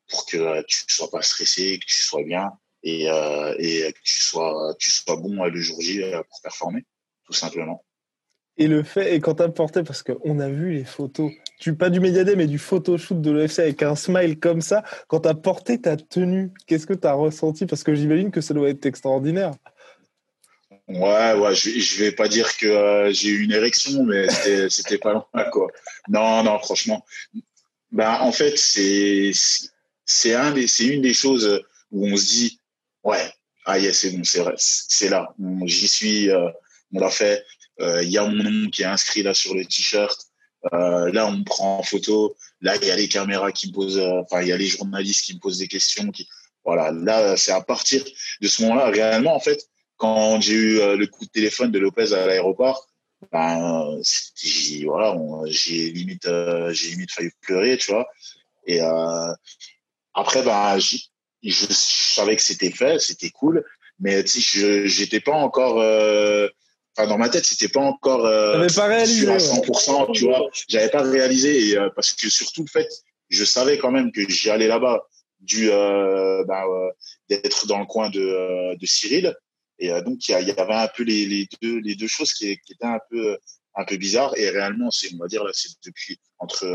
pour 0.09 0.27
que 0.27 0.63
tu 0.63 0.85
sois 0.89 1.11
pas 1.11 1.23
stressé, 1.23 1.79
que 1.79 1.87
tu 1.87 2.03
sois 2.03 2.23
bien 2.23 2.51
et, 2.83 3.05
et 3.05 3.93
que 3.93 4.01
tu 4.05 4.21
sois, 4.21 4.75
tu 4.79 4.91
sois 4.91 5.17
bon 5.17 5.45
le 5.45 5.61
jour 5.61 5.81
J 5.81 6.03
pour 6.29 6.41
performer, 6.43 6.85
tout 7.25 7.33
simplement. 7.33 7.85
Et 8.59 8.67
le 8.69 8.83
fait, 8.83 9.15
et 9.15 9.21
quand 9.21 9.37
tu 9.37 9.43
as 9.43 9.49
porté, 9.49 9.83
parce 9.83 10.03
qu'on 10.03 10.39
a 10.39 10.49
vu 10.49 10.73
les 10.73 10.85
photos, 10.85 11.33
tu, 11.59 11.75
pas 11.75 11.89
du 11.89 12.01
Mediaday, 12.01 12.37
mais 12.37 12.47
du 12.47 12.59
photoshoot 12.59 13.19
de 13.21 13.31
l'UFC 13.31 13.61
avec 13.61 13.83
un 13.83 13.97
smile 13.97 14.39
comme 14.39 14.61
ça, 14.61 14.85
quand 15.09 15.21
tu 15.21 15.29
as 15.29 15.35
porté 15.35 15.81
ta 15.81 15.97
tenue, 15.97 16.53
qu'est-ce 16.67 16.87
que 16.87 16.93
tu 16.93 17.07
as 17.07 17.15
ressenti? 17.15 17.65
Parce 17.65 17.83
que 17.83 17.95
j'imagine 17.95 18.31
que 18.31 18.43
ça 18.43 18.53
doit 18.53 18.69
être 18.69 18.85
extraordinaire. 18.85 19.53
Ouais, 20.89 21.35
ouais, 21.35 21.55
je, 21.55 21.71
je 21.71 21.99
vais 21.99 22.13
pas 22.13 22.29
dire 22.29 22.57
que 22.57 22.67
euh, 22.67 23.13
j'ai 23.13 23.29
eu 23.29 23.43
une 23.45 23.53
érection, 23.53 24.05
mais 24.05 24.29
c'était 24.69 24.99
pas 24.99 25.13
loin, 25.13 25.45
quoi. 25.51 25.69
Non, 26.09 26.43
non, 26.43 26.59
franchement. 26.59 27.05
Ben, 27.93 28.19
en 28.21 28.33
fait, 28.33 28.59
c'est 28.59 29.31
c'est 30.05 30.35
un 30.35 30.55
c'est 30.67 30.87
une 30.87 31.03
des 31.03 31.15
choses 31.15 31.63
où 31.91 32.07
on 32.07 32.17
se 32.17 32.27
dit, 32.27 32.59
ouais, 33.05 33.33
ah 33.65 33.79
yes, 33.79 34.01
c'est 34.01 34.11
bon, 34.11 34.25
c'est 34.25 34.43
c'est 34.57 35.09
là, 35.09 35.35
j'y 35.67 35.89
suis, 35.89 36.31
euh, 36.31 36.49
on 36.93 37.01
l'a 37.01 37.11
fait. 37.11 37.45
Euh, 37.81 38.03
il 38.03 38.11
y 38.11 38.19
a 38.19 38.27
mon 38.27 38.43
nom 38.43 38.71
qui 38.71 38.83
est 38.83 38.87
inscrit 38.87 39.23
là 39.23 39.35
sur 39.35 39.55
le 39.55 39.65
t-shirt. 39.65 40.27
Euh, 40.73 41.11
là, 41.13 41.27
on 41.27 41.33
me 41.33 41.45
prend 41.45 41.79
en 41.79 41.83
photo. 41.83 42.37
Là, 42.61 42.77
il 42.77 42.87
y 42.87 42.91
a 42.91 42.97
les 42.97 43.09
caméras 43.09 43.51
qui 43.53 43.69
me 43.69 43.73
posent, 43.73 43.99
euh, 43.99 44.21
enfin, 44.23 44.43
il 44.43 44.49
y 44.49 44.53
a 44.53 44.57
les 44.57 44.67
journalistes 44.67 45.25
qui 45.25 45.35
me 45.35 45.41
posent 45.41 45.59
des 45.59 45.69
questions. 45.69 46.11
Qui, 46.11 46.29
voilà, 46.65 46.93
là, 46.93 47.37
c'est 47.37 47.53
à 47.53 47.61
partir 47.61 48.05
de 48.41 48.49
ce 48.49 48.63
moment-là, 48.63 48.87
réellement, 48.91 49.35
en 49.35 49.41
fait, 49.41 49.69
quand 50.03 50.41
j'ai 50.41 50.55
eu 50.55 50.97
le 50.97 51.07
coup 51.07 51.25
de 51.25 51.31
téléphone 51.31 51.71
de 51.71 51.79
Lopez 51.79 52.13
à 52.13 52.27
l'aéroport, 52.27 52.89
ben, 53.31 54.01
voilà, 54.85 55.17
j'ai 55.47 55.91
limite, 55.91 56.29
j'ai 56.71 56.89
limite 56.91 57.13
failli 57.13 57.31
pleurer, 57.41 57.77
tu 57.77 57.93
vois. 57.93 58.09
Et 58.67 58.81
après, 60.13 60.43
ben, 60.43 60.77
je 60.81 61.67
savais 61.71 62.35
que 62.35 62.43
c'était 62.43 62.73
fait, 62.73 63.01
c'était 63.01 63.31
cool, 63.31 63.65
mais 64.01 64.27
je 64.27 64.87
j'étais 64.87 65.21
pas 65.21 65.37
encore 65.37 65.79
enfin 66.97 67.09
dans 67.09 67.19
ma 67.19 67.29
tête 67.29 67.45
c'était 67.45 67.69
pas 67.69 67.81
encore 67.81 68.27
euh, 68.27 68.67
pas 68.75 68.87
réalisé, 68.87 69.29
à 69.29 69.39
100% 69.39 70.13
tu 70.13 70.25
vois. 70.25 70.49
J'avais 70.69 70.91
pas 70.91 71.03
réalisé 71.03 71.69
et, 71.69 71.79
euh, 71.79 71.89
parce 71.95 72.13
que 72.13 72.29
surtout 72.29 72.63
le 72.63 72.69
fait 72.69 72.89
je 73.29 73.45
savais 73.45 73.79
quand 73.79 73.91
même 73.91 74.13
que 74.13 74.29
j'y 74.29 74.51
allais 74.51 74.69
là-bas 74.69 75.07
euh, 75.55 76.45
bah, 76.45 76.65
euh, 76.67 76.91
d'être 77.29 77.67
dans 77.67 77.79
le 77.79 77.87
coin 77.87 78.11
de, 78.11 78.77
de 78.79 78.87
Cyril 78.87 79.35
et 79.83 80.03
donc 80.03 80.29
il 80.29 80.33
y, 80.33 80.51
avait 80.51 80.75
un 80.75 80.89
peu 80.89 81.03
les, 81.03 81.49
deux 81.61 82.07
choses 82.07 82.33
qui, 82.33 82.51
étaient 82.51 82.77
un 82.83 83.01
peu 83.11 83.37
un 83.75 83.85
peu 83.85 83.97
bizarres. 83.97 84.37
Et 84.37 84.49
réellement 84.49 84.91
c'est 84.91 85.13
on 85.15 85.19
va 85.19 85.27
dire 85.27 85.43
c'est 85.53 85.71
depuis 85.85 86.19
entre 86.39 86.67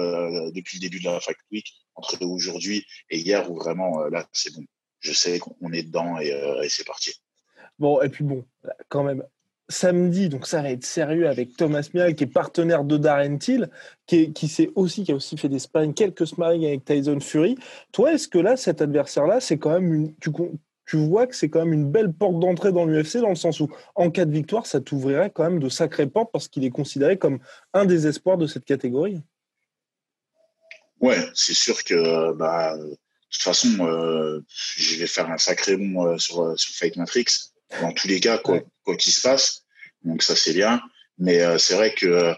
depuis 0.53 0.77
le 0.77 0.81
début 0.81 0.99
de 0.99 1.05
la 1.05 1.19
Fact 1.19 1.39
Week 1.51 1.71
entre 1.95 2.21
aujourd'hui 2.25 2.85
et 3.09 3.17
hier 3.17 3.49
où 3.49 3.55
vraiment 3.55 4.03
là 4.09 4.27
c'est 4.33 4.53
bon. 4.53 4.65
Je 4.99 5.13
sais 5.13 5.39
qu'on 5.39 5.71
est 5.71 5.83
dedans 5.83 6.19
et, 6.19 6.33
c'est 6.69 6.85
parti. 6.85 7.13
Bon, 7.79 8.01
et 8.01 8.09
puis 8.09 8.23
bon, 8.23 8.43
quand 8.89 9.03
même, 9.03 9.23
samedi, 9.69 10.29
donc 10.29 10.47
ça 10.47 10.61
va 10.61 10.71
être 10.71 10.85
sérieux 10.85 11.27
avec 11.27 11.55
Thomas 11.55 11.87
Mial, 11.93 12.15
qui 12.15 12.23
est 12.23 12.27
partenaire 12.27 12.83
de 12.83 12.97
Darren 12.97 13.37
Till, 13.37 13.69
qui, 14.05 14.33
aussi, 14.75 15.03
qui 15.03 15.11
a 15.11 15.15
aussi 15.15 15.37
fait 15.37 15.49
des 15.49 15.59
sparring, 15.59 15.93
quelques 15.93 16.27
sparring 16.27 16.65
avec 16.65 16.85
Tyson 16.85 17.19
Fury. 17.19 17.57
Toi, 17.91 18.13
est-ce 18.13 18.27
que 18.27 18.39
là, 18.39 18.57
cet 18.57 18.81
adversaire-là, 18.81 19.39
c'est 19.39 19.57
quand 19.57 19.71
même 19.79 19.93
une, 19.93 20.15
tu 20.87 20.95
vois 20.95 21.27
que 21.27 21.35
c'est 21.35 21.49
quand 21.49 21.59
même 21.59 21.73
une 21.73 21.91
belle 21.91 22.13
porte 22.13 22.39
d'entrée 22.39 22.71
dans 22.71 22.85
l'UFC, 22.85 23.17
dans 23.17 23.29
le 23.29 23.35
sens 23.35 23.59
où, 23.59 23.69
en 23.95 24.09
cas 24.09 24.23
de 24.23 24.31
victoire, 24.31 24.65
ça 24.65 24.79
t'ouvrirait 24.79 25.29
quand 25.29 25.43
même 25.43 25.59
de 25.59 25.67
sacrées 25.67 26.07
portes 26.07 26.31
parce 26.31 26.47
qu'il 26.47 26.63
est 26.63 26.69
considéré 26.69 27.17
comme 27.17 27.39
un 27.73 27.85
des 27.85 28.07
espoirs 28.07 28.37
de 28.37 28.47
cette 28.47 28.63
catégorie. 28.63 29.21
Ouais, 31.01 31.19
c'est 31.33 31.53
sûr 31.53 31.83
que, 31.83 32.31
bah, 32.33 32.75
de 32.77 32.97
toute 33.29 33.43
façon, 33.43 33.85
euh, 33.85 34.39
je 34.49 34.95
vais 34.95 35.07
faire 35.07 35.29
un 35.29 35.37
sacré 35.37 35.75
bond 35.75 36.07
euh, 36.07 36.17
sur, 36.17 36.41
euh, 36.41 36.55
sur 36.55 36.73
Fight 36.73 36.95
Matrix 36.95 37.25
dans 37.81 37.91
tous 37.91 38.07
les 38.07 38.21
cas, 38.21 38.37
quoi 38.37 38.61
qu'il 38.97 39.11
se 39.11 39.21
passe. 39.21 39.65
Donc 40.03 40.23
ça 40.23 40.37
c'est 40.37 40.53
bien. 40.53 40.81
Mais 41.17 41.41
euh, 41.41 41.57
c'est 41.57 41.75
vrai 41.75 41.93
que 41.93 42.33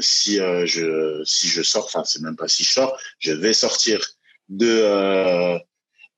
si 0.00 0.36
je 0.36 1.22
si 1.24 1.48
je 1.48 1.62
sors, 1.62 1.84
enfin 1.84 2.04
c'est 2.04 2.22
même 2.22 2.36
pas 2.36 2.48
si 2.48 2.64
je 2.64 2.72
sors, 2.72 2.98
je 3.18 3.32
vais 3.32 3.52
sortir 3.52 4.00
de 4.48 5.60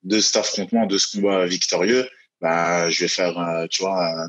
de 0.03 0.21
cet 0.21 0.37
affrontement, 0.37 0.87
de 0.87 0.99
ce 0.99 1.17
combat 1.17 1.47
victorieux. 1.47 2.09
Ben, 2.41 2.89
je 2.91 3.05
vais 3.05 3.09
faire, 3.09 3.67
tu 3.71 3.83
vois, 3.83 4.27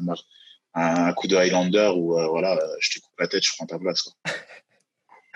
un, 0.76 1.14
coup 1.14 1.28
de 1.28 1.36
Highlander 1.36 1.92
où 1.96 2.14
voilà, 2.30 2.60
je 2.80 2.92
te 2.92 3.00
coupe 3.00 3.20
la 3.20 3.28
tête, 3.28 3.44
je 3.44 3.52
prends 3.58 3.66
ta 3.66 3.80
place. 3.80 4.04
Quoi. 4.04 4.14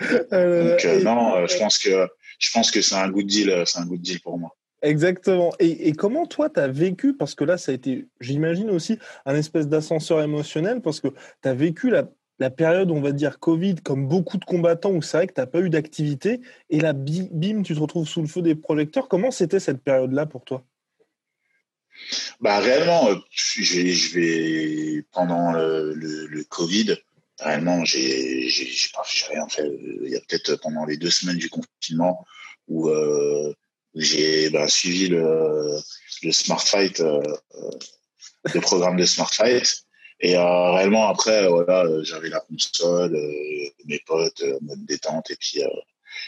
Donc 0.00 0.84
non, 1.02 1.46
je 1.46 1.58
pense 1.58 1.78
que 1.78 2.08
je 2.38 2.50
pense 2.52 2.70
que 2.70 2.80
c'est 2.80 2.94
un 2.94 3.08
good 3.08 3.26
deal, 3.26 3.64
c'est 3.66 3.80
un 3.80 3.86
good 3.86 4.00
deal 4.00 4.20
pour 4.20 4.38
moi. 4.38 4.54
Exactement. 4.82 5.52
Et, 5.58 5.92
comment 5.92 6.26
toi, 6.26 6.48
tu 6.50 6.60
as 6.60 6.68
vécu, 6.68 7.14
parce 7.14 7.34
que 7.34 7.44
là, 7.44 7.58
ça 7.58 7.72
a 7.72 7.74
été, 7.74 8.06
j'imagine 8.20 8.70
aussi, 8.70 8.98
un 9.26 9.34
espèce 9.34 9.66
d'ascenseur 9.66 10.22
émotionnel, 10.22 10.80
parce 10.80 11.00
que 11.00 11.08
tu 11.08 11.48
as 11.48 11.54
vécu 11.54 11.90
la, 11.90 12.08
période, 12.50 12.90
on 12.90 13.00
va 13.00 13.12
dire, 13.12 13.38
Covid, 13.38 13.76
comme 13.76 14.08
beaucoup 14.08 14.38
de 14.38 14.44
combattants, 14.44 14.92
où 14.92 15.02
c'est 15.02 15.16
vrai 15.16 15.26
que 15.26 15.34
tu 15.34 15.40
n'as 15.40 15.46
pas 15.46 15.60
eu 15.60 15.70
d'activité, 15.70 16.40
et 16.70 16.80
là, 16.80 16.92
bim, 16.92 17.62
tu 17.62 17.74
te 17.74 17.80
retrouves 17.80 18.08
sous 18.08 18.20
le 18.20 18.28
feu 18.28 18.42
des 18.42 18.54
projecteurs. 18.54 19.08
Comment 19.08 19.30
c'était 19.30 19.60
cette 19.60 19.82
période-là 19.82 20.26
pour 20.26 20.44
toi? 20.44 20.64
Bah, 22.40 22.60
Réellement, 22.60 23.10
euh, 23.10 23.16
pendant 25.12 25.52
le, 25.52 26.44
Covid, 26.48 26.96
réellement, 27.40 27.84
j'ai 27.84 28.48
rien 29.30 29.48
fait. 29.48 29.68
Il 30.02 30.10
y 30.10 30.16
a 30.16 30.20
peut-être 30.20 30.60
pendant 30.60 30.84
les 30.84 30.96
deux 30.96 31.10
semaines 31.10 31.38
du 31.38 31.50
confinement 31.50 32.24
où... 32.68 32.88
Euh, 32.88 33.52
j'ai 33.94 34.50
ben, 34.50 34.68
suivi 34.68 35.08
le, 35.08 35.78
Smart 36.30 36.60
Fight, 36.60 37.00
euh, 37.00 37.22
le 38.54 38.60
programme 38.60 38.96
de 38.96 39.04
Smart 39.04 39.32
Fight. 39.32 39.84
Et 40.20 40.36
euh, 40.36 40.72
réellement, 40.72 41.08
après, 41.08 41.48
voilà, 41.48 41.84
j'avais 42.02 42.28
la 42.28 42.40
console, 42.40 43.16
mes 43.86 44.00
potes, 44.06 44.42
mode 44.62 44.84
détente. 44.84 45.30
Et 45.30 45.36
puis, 45.36 45.62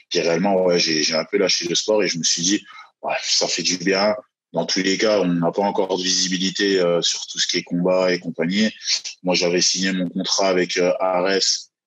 puis 0.09 0.21
réellement, 0.21 0.63
ouais, 0.65 0.79
j'ai 0.79 1.15
un 1.15 1.25
peu 1.25 1.39
lâché 1.39 1.67
le 1.69 1.75
sport 1.75 2.03
et 2.03 2.09
je 2.09 2.19
me 2.19 2.23
suis 2.23 2.43
dit, 2.43 2.65
ouais, 3.03 3.15
ça 3.23 3.49
fait 3.49 3.63
du 3.63 3.79
bien. 3.79 4.15
Dans 4.53 4.67
tous 4.67 4.81
les 4.83 4.99
cas, 4.99 5.21
on 5.21 5.27
n'a 5.27 5.53
pas 5.53 5.63
encore 5.63 5.97
de 5.97 6.03
visibilité 6.03 6.77
sur 7.03 7.27
tout 7.27 7.39
ce 7.39 7.47
qui 7.47 7.59
est 7.59 7.63
combat 7.63 8.13
et 8.13 8.19
compagnie. 8.19 8.73
Moi, 9.23 9.35
j'avais 9.35 9.61
signé 9.61 9.93
mon 9.93 10.09
contrat 10.09 10.49
avec 10.49 10.77
Ares, 11.01 11.41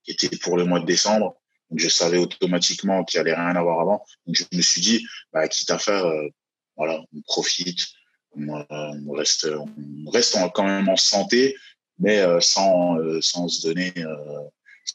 qui 0.03 0.11
était 0.11 0.35
pour 0.37 0.57
le 0.57 0.65
mois 0.65 0.79
de 0.79 0.85
décembre 0.85 1.35
je 1.77 1.89
savais 1.89 2.17
automatiquement 2.17 3.03
qu'il 3.03 3.19
allait 3.19 3.33
rien 3.33 3.55
avoir 3.55 3.81
avant. 3.81 4.05
Donc 4.25 4.35
je 4.35 4.43
me 4.55 4.61
suis 4.61 4.81
dit, 4.81 5.05
bah, 5.31 5.47
quitte 5.47 5.71
à 5.71 5.77
faire, 5.77 6.05
euh, 6.05 6.27
voilà, 6.75 6.99
on 7.15 7.21
profite, 7.21 7.87
on, 8.35 9.11
reste, 9.11 9.47
on 9.47 10.09
reste 10.09 10.37
quand 10.53 10.63
même 10.63 10.89
en 10.89 10.95
santé, 10.95 11.55
mais 11.99 12.19
euh, 12.19 12.39
sans, 12.39 12.97
euh, 12.99 13.21
sans 13.21 13.47
se 13.47 13.67
donner, 13.67 13.93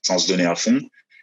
sans 0.03 0.19
se 0.19 0.29
donner 0.29 0.47
à 0.47 0.55
fond. 0.55 0.81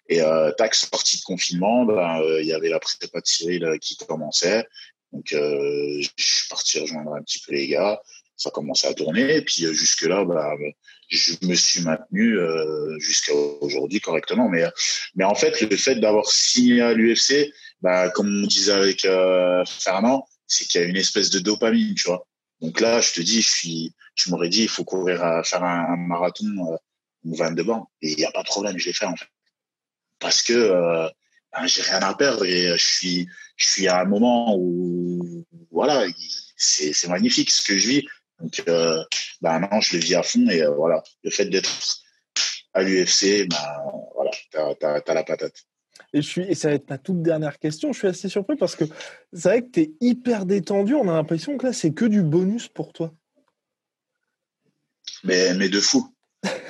Et 0.08 0.22
tac, 0.58 0.75
sortie 0.75 1.17
de 1.17 1.24
confinement, 1.24 1.84
bah, 1.84 2.22
il 2.39 2.46
y 2.46 2.53
avait 2.53 2.70
la 2.70 2.79
prépa 2.79 3.20
de 3.20 3.25
Cyril 3.25 3.77
qui 3.82 3.98
commençait. 3.98 4.63
Donc 5.12 5.25
je 5.32 6.08
suis 6.17 6.48
parti 6.50 6.79
rejoindre 6.79 7.15
un 7.15 7.24
petit 7.24 7.39
peu 7.39 7.53
les 7.53 7.67
gars. 7.67 8.00
ça 8.38 8.51
commençait 8.51 8.88
à 8.88 8.94
tourner. 8.94 9.38
Et 9.38 9.41
puis 9.41 9.65
jusque-là, 9.74 10.24
bah, 10.24 10.53
je 11.10 11.34
me 11.48 11.55
suis 11.55 11.82
maintenu 11.82 12.38
jusqu'à 13.00 13.34
aujourd'hui 13.34 14.00
correctement. 14.00 14.48
Mais, 14.48 14.63
mais 15.15 15.24
en 15.24 15.34
fait, 15.34 15.60
le 15.60 15.75
fait 15.75 15.96
d'avoir 15.96 16.27
signé 16.27 16.82
à 16.82 16.94
l'UFC, 16.94 17.51
bah, 17.82 18.10
comme 18.10 18.27
on 18.27 18.46
disait 18.46 18.74
avec 18.74 19.08
Fernand, 19.65 20.27
c'est 20.46 20.65
qu'il 20.65 20.82
y 20.82 20.84
a 20.84 20.88
une 20.88 20.98
espèce 20.98 21.32
de 21.32 21.39
dopamine, 21.39 21.96
tu 21.96 22.10
vois. 22.10 22.27
Donc 22.65 22.79
là, 22.79 23.00
je 23.00 23.13
te 23.13 23.22
dis, 23.22 23.43
je 24.15 24.29
m'aurais 24.31 24.50
dit, 24.50 24.63
il 24.63 24.67
faut 24.67 24.84
courir 24.84 25.24
à 25.24 25.43
faire 25.43 25.63
un, 25.63 25.95
marathon 25.98 26.48
euh, 26.72 26.77
ou 27.24 27.36
22 27.36 27.63
bancs. 27.63 27.88
Et 28.01 28.13
il 28.13 28.17
n'y 28.17 28.25
a 28.25 28.31
pas 28.31 28.41
de 28.41 28.48
problème, 28.48 28.75
je 28.79 28.88
l'ai 28.88 28.93
fait 28.93 29.05
en 29.05 29.15
fait. 29.15 29.27
Parce 30.17 30.41
que 30.41 30.53
euh, 30.53 31.07
ben, 31.53 31.67
j'ai 31.67 31.84
rien 31.84 32.00
à 32.00 32.15
perdre 32.15 32.43
et 32.43 32.75
je 32.75 32.84
suis, 32.84 33.29
je 33.55 33.69
suis 33.69 33.88
à 33.88 34.00
un 34.00 34.05
moment 34.05 34.55
où, 34.57 35.45
voilà, 35.69 36.07
c'est, 36.57 37.07
magnifique 37.07 37.51
ce 37.51 37.62
que 37.62 37.77
je 37.77 37.88
vis. 37.88 38.07
Donc, 38.39 38.63
euh, 38.67 39.03
ben 39.41 39.69
je 39.79 39.98
le 39.98 40.01
vis 40.01 40.15
à 40.15 40.24
fond 40.24 40.50
et 40.50 40.63
euh, 40.63 40.72
voilà, 40.72 41.03
le 41.24 41.29
fait 41.29 41.45
d'être 41.45 41.69
à 42.74 42.81
l'UFC, 42.81 43.48
ben 43.48 43.77
voilà, 44.15 44.31
t'as, 44.51 45.01
t'as 45.01 45.13
la 45.13 45.24
patate. 45.24 45.65
Et, 46.15 46.22
je 46.22 46.27
suis, 46.27 46.55
ça 46.55 46.69
va 46.69 46.75
être 46.75 46.89
ma 46.89 46.98
toute 46.98 47.22
dernière 47.22 47.60
question. 47.60 47.91
Je 47.91 48.00
suis 48.00 48.07
assez 48.07 48.29
surpris 48.29 48.55
parce 48.55 48.75
que 48.75 48.86
c'est 49.34 49.50
vrai 49.50 49.62
que 49.63 49.72
tu 49.72 49.81
es 49.81 49.91
hyper 50.00 50.45
détendu. 50.45 50.95
On 50.95 51.10
a 51.10 51.13
l'impression 51.13 51.57
que 51.57 51.67
là, 51.67 51.74
c'est 51.74 51.93
que 51.93 52.05
du 52.05 52.24
bonus 52.24 52.69
pour 52.69 52.93
toi. 52.93 53.13
Mais, 55.25 55.53
mais 55.55 55.67
de 55.67 55.81
fou. 55.81 56.10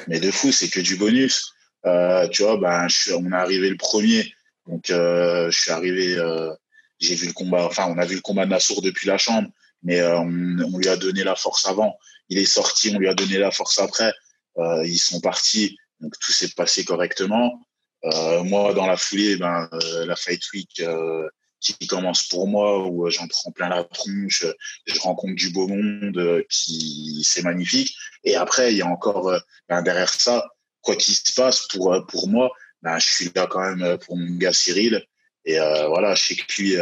mais 0.08 0.20
de 0.20 0.32
fou, 0.32 0.52
c'est 0.52 0.70
que 0.70 0.80
du 0.80 0.96
bonus. 0.96 1.54
Euh, 1.86 2.28
tu 2.30 2.42
vois, 2.42 2.58
ben, 2.58 2.88
je 2.88 3.14
on 3.14 3.32
est 3.32 3.36
arrivé 3.36 3.70
le 3.70 3.78
premier. 3.78 4.34
Donc, 4.66 4.90
euh, 4.90 5.52
je 5.52 5.60
suis 5.60 5.72
arrivé, 5.72 6.16
euh, 6.16 6.52
j'ai 7.00 7.14
vu 7.14 7.28
le 7.28 7.34
combat, 7.34 7.66
enfin, 7.66 7.86
on 7.88 8.00
a 8.00 8.06
vu 8.06 8.16
le 8.16 8.22
combat 8.22 8.46
de 8.46 8.50
Nassour 8.50 8.82
depuis 8.82 9.08
la 9.08 9.20
chambre, 9.20 9.48
mais 9.84 10.02
on, 10.02 10.26
lui 10.26 10.88
a 10.88 10.98
donné 10.98 11.24
la 11.24 11.36
force 11.36 11.68
avant. 11.68 12.00
Il 12.30 12.40
est 12.40 12.46
sorti, 12.46 12.92
on 12.96 12.98
lui 12.98 13.08
a 13.08 13.14
donné 13.14 13.38
la 13.38 13.52
force 13.52 13.78
après. 13.78 14.12
ils 14.58 14.98
sont 14.98 15.20
partis, 15.20 15.78
donc 16.00 16.14
tout 16.20 16.32
s'est 16.32 16.50
passé 16.50 16.84
correctement. 16.84 17.62
Euh, 18.06 18.44
moi, 18.44 18.74
dans 18.74 18.86
la 18.86 18.98
foulée, 18.98 19.36
ben, 19.36 19.68
euh, 19.74 20.06
la 20.06 20.16
Fight 20.16 20.42
Week 20.54 20.80
euh, 20.80 21.28
qui 21.60 21.88
commence 21.88 22.28
pour 22.28 22.48
moi, 22.48 22.88
où 22.88 23.10
j'en 23.10 23.28
prends 23.28 23.52
plein 23.52 23.70
la 23.70 23.84
tronche, 23.84 24.46
je 24.86 25.00
rencontre 25.00 25.34
du 25.34 25.50
beau 25.50 25.68
monde, 25.68 26.44
qui 26.50 27.24
c'est 27.26 27.42
magnifique. 27.42 27.96
Et 28.24 28.36
après, 28.36 28.72
il 28.74 28.78
y 28.78 28.82
a 28.84 28.88
encore 28.88 29.34
ben, 29.68 29.82
derrière 29.82 30.14
ça, 30.14 30.46
quoi 30.82 30.96
qu'il 30.96 31.16
se 31.16 31.34
passe 31.34 31.68
pour 31.68 32.06
pour 32.08 32.28
moi, 32.28 32.52
ben, 32.84 33.00
je 33.00 33.08
suis 33.08 33.32
là 33.34 33.48
quand 33.48 33.76
même 33.76 33.98
pour 34.00 34.18
mon 34.18 34.36
gars 34.36 34.54
Cyril. 34.54 35.04
Et 35.46 35.58
voilà, 35.58 36.14
je 36.14 36.24
sais 36.24 36.36
que 36.36 36.62
lui, 36.62 36.76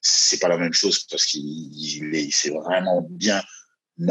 c'est 0.00 0.38
pas 0.38 0.48
la 0.48 0.58
même 0.58 0.72
chose 0.72 1.04
parce 1.10 1.26
qu'il 1.26 1.42
il, 1.42 2.32
s'est 2.32 2.50
vraiment 2.50 3.04
bien 3.10 3.42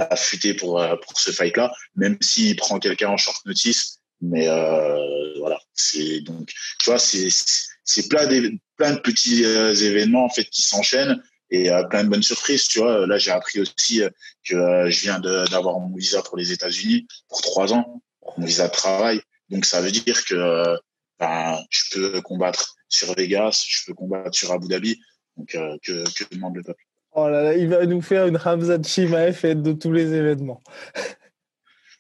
affûté 0.10 0.54
pour 0.54 0.84
pour 1.02 1.20
ce 1.20 1.32
fight 1.32 1.56
là, 1.56 1.72
même 1.96 2.18
s'il 2.20 2.58
prend 2.58 2.80
quelqu'un 2.80 3.10
en 3.10 3.18
short 3.18 3.46
notice 3.46 3.93
mais 4.24 4.48
euh, 4.48 5.38
voilà, 5.40 5.60
c'est 5.74 6.22
donc, 6.22 6.50
tu 6.80 6.90
vois, 6.90 6.98
c'est 6.98 8.10
plein 8.10 8.26
de 8.26 8.52
plein 8.78 8.94
de 8.94 9.00
petits 9.00 9.44
euh, 9.44 9.74
événements 9.74 10.26
en 10.26 10.30
fait 10.30 10.46
qui 10.46 10.62
s'enchaînent 10.62 11.22
et 11.50 11.70
euh, 11.70 11.84
plein 11.84 12.06
de 12.06 12.10
bonnes 12.10 12.24
surprises. 12.24 12.68
Tu 12.68 12.80
vois, 12.80 13.06
là 13.06 13.18
j'ai 13.18 13.32
appris 13.32 13.60
aussi 13.60 14.02
que 14.48 14.90
je 14.90 15.02
viens 15.02 15.20
d'avoir 15.20 15.80
mon 15.80 15.96
visa 15.96 16.22
pour 16.22 16.38
les 16.38 16.54
États-Unis 16.54 17.06
pour 17.28 17.42
trois 17.42 17.74
ans, 17.74 18.02
mon 18.38 18.46
visa 18.46 18.68
de 18.68 18.74
travail. 18.74 19.22
Donc 19.50 19.66
ça 19.66 19.82
veut 19.82 19.92
dire 19.92 20.24
que 20.24 20.78
ben, 21.20 21.60
je 21.70 21.82
peux 21.92 22.22
combattre 22.22 22.76
sur 22.88 23.14
Vegas, 23.16 23.66
je 23.68 23.86
peux 23.86 23.94
combattre 23.94 24.36
sur 24.36 24.54
Abu 24.54 24.68
Dhabi. 24.70 24.98
Donc 25.36 25.50
que, 25.50 26.14
que 26.14 26.34
demande 26.34 26.56
le 26.56 26.64
peuple? 26.64 26.84
Oh 27.12 27.28
là 27.28 27.44
là, 27.44 27.54
il 27.56 27.68
va 27.68 27.86
nous 27.86 28.02
faire 28.02 28.26
une 28.26 28.40
Hamza 28.44 28.82
Chimaev 28.82 29.62
de 29.62 29.74
tous 29.74 29.92
les 29.92 30.14
événements. 30.14 30.64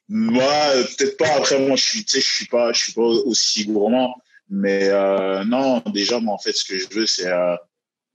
Moi, 0.10 0.43
peut-être 0.98 1.17
pas. 1.17 1.36
Après, 1.36 1.60
moi, 1.60 1.75
je 1.75 1.83
suis, 1.83 2.05
tu 2.05 2.12
sais, 2.12 2.22
je 2.22 2.36
suis 2.36 2.45
pas, 2.45 2.74
je 2.74 2.79
suis 2.79 2.93
pas 2.93 3.01
aussi 3.01 3.65
gourmand. 3.65 4.15
Mais 4.50 4.89
euh, 4.89 5.43
non, 5.45 5.79
déjà, 5.93 6.19
moi, 6.19 6.36
en 6.36 6.38
fait, 6.38 6.53
ce 6.53 6.65
que 6.65 6.77
je 6.77 6.88
veux, 6.89 7.05
c'est 7.05 7.27
euh, 7.27 7.55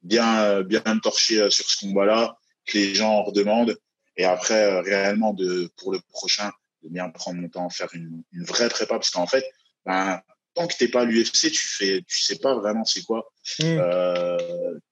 bien, 0.03 0.63
bien 0.63 0.83
me 0.87 1.01
torcher 1.01 1.41
euh, 1.41 1.51
sur 1.51 1.69
ce 1.69 1.79
combat-là, 1.81 2.39
que 2.67 2.79
les 2.79 2.95
gens 2.95 3.11
en 3.11 3.23
redemandent. 3.25 3.77
Et 4.17 4.25
après, 4.25 4.65
euh, 4.65 4.81
réellement, 4.83 5.33
de, 5.33 5.71
pour 5.77 5.93
le 5.93 6.01
prochain, 6.11 6.51
de 6.83 6.91
bien 6.91 7.09
prendre 7.09 7.41
mon 7.41 7.49
temps, 7.49 7.69
faire 7.71 7.89
une, 7.95 8.23
une 8.33 8.45
vraie 8.45 8.69
prépa. 8.69 8.95
Parce 8.95 9.11
qu'en 9.11 9.27
fait, 9.27 9.45
ben, 9.87 10.21
tant 10.55 10.67
que 10.67 10.77
t'es 10.77 10.89
pas 10.89 11.03
à 11.03 11.05
l'UFC, 11.05 11.51
tu 11.51 11.69
fais, 11.69 12.03
tu 12.07 12.21
sais 12.21 12.39
pas 12.39 12.55
vraiment 12.55 12.85
c'est 12.85 13.03
quoi. 13.03 13.33
Mm. 13.61 13.81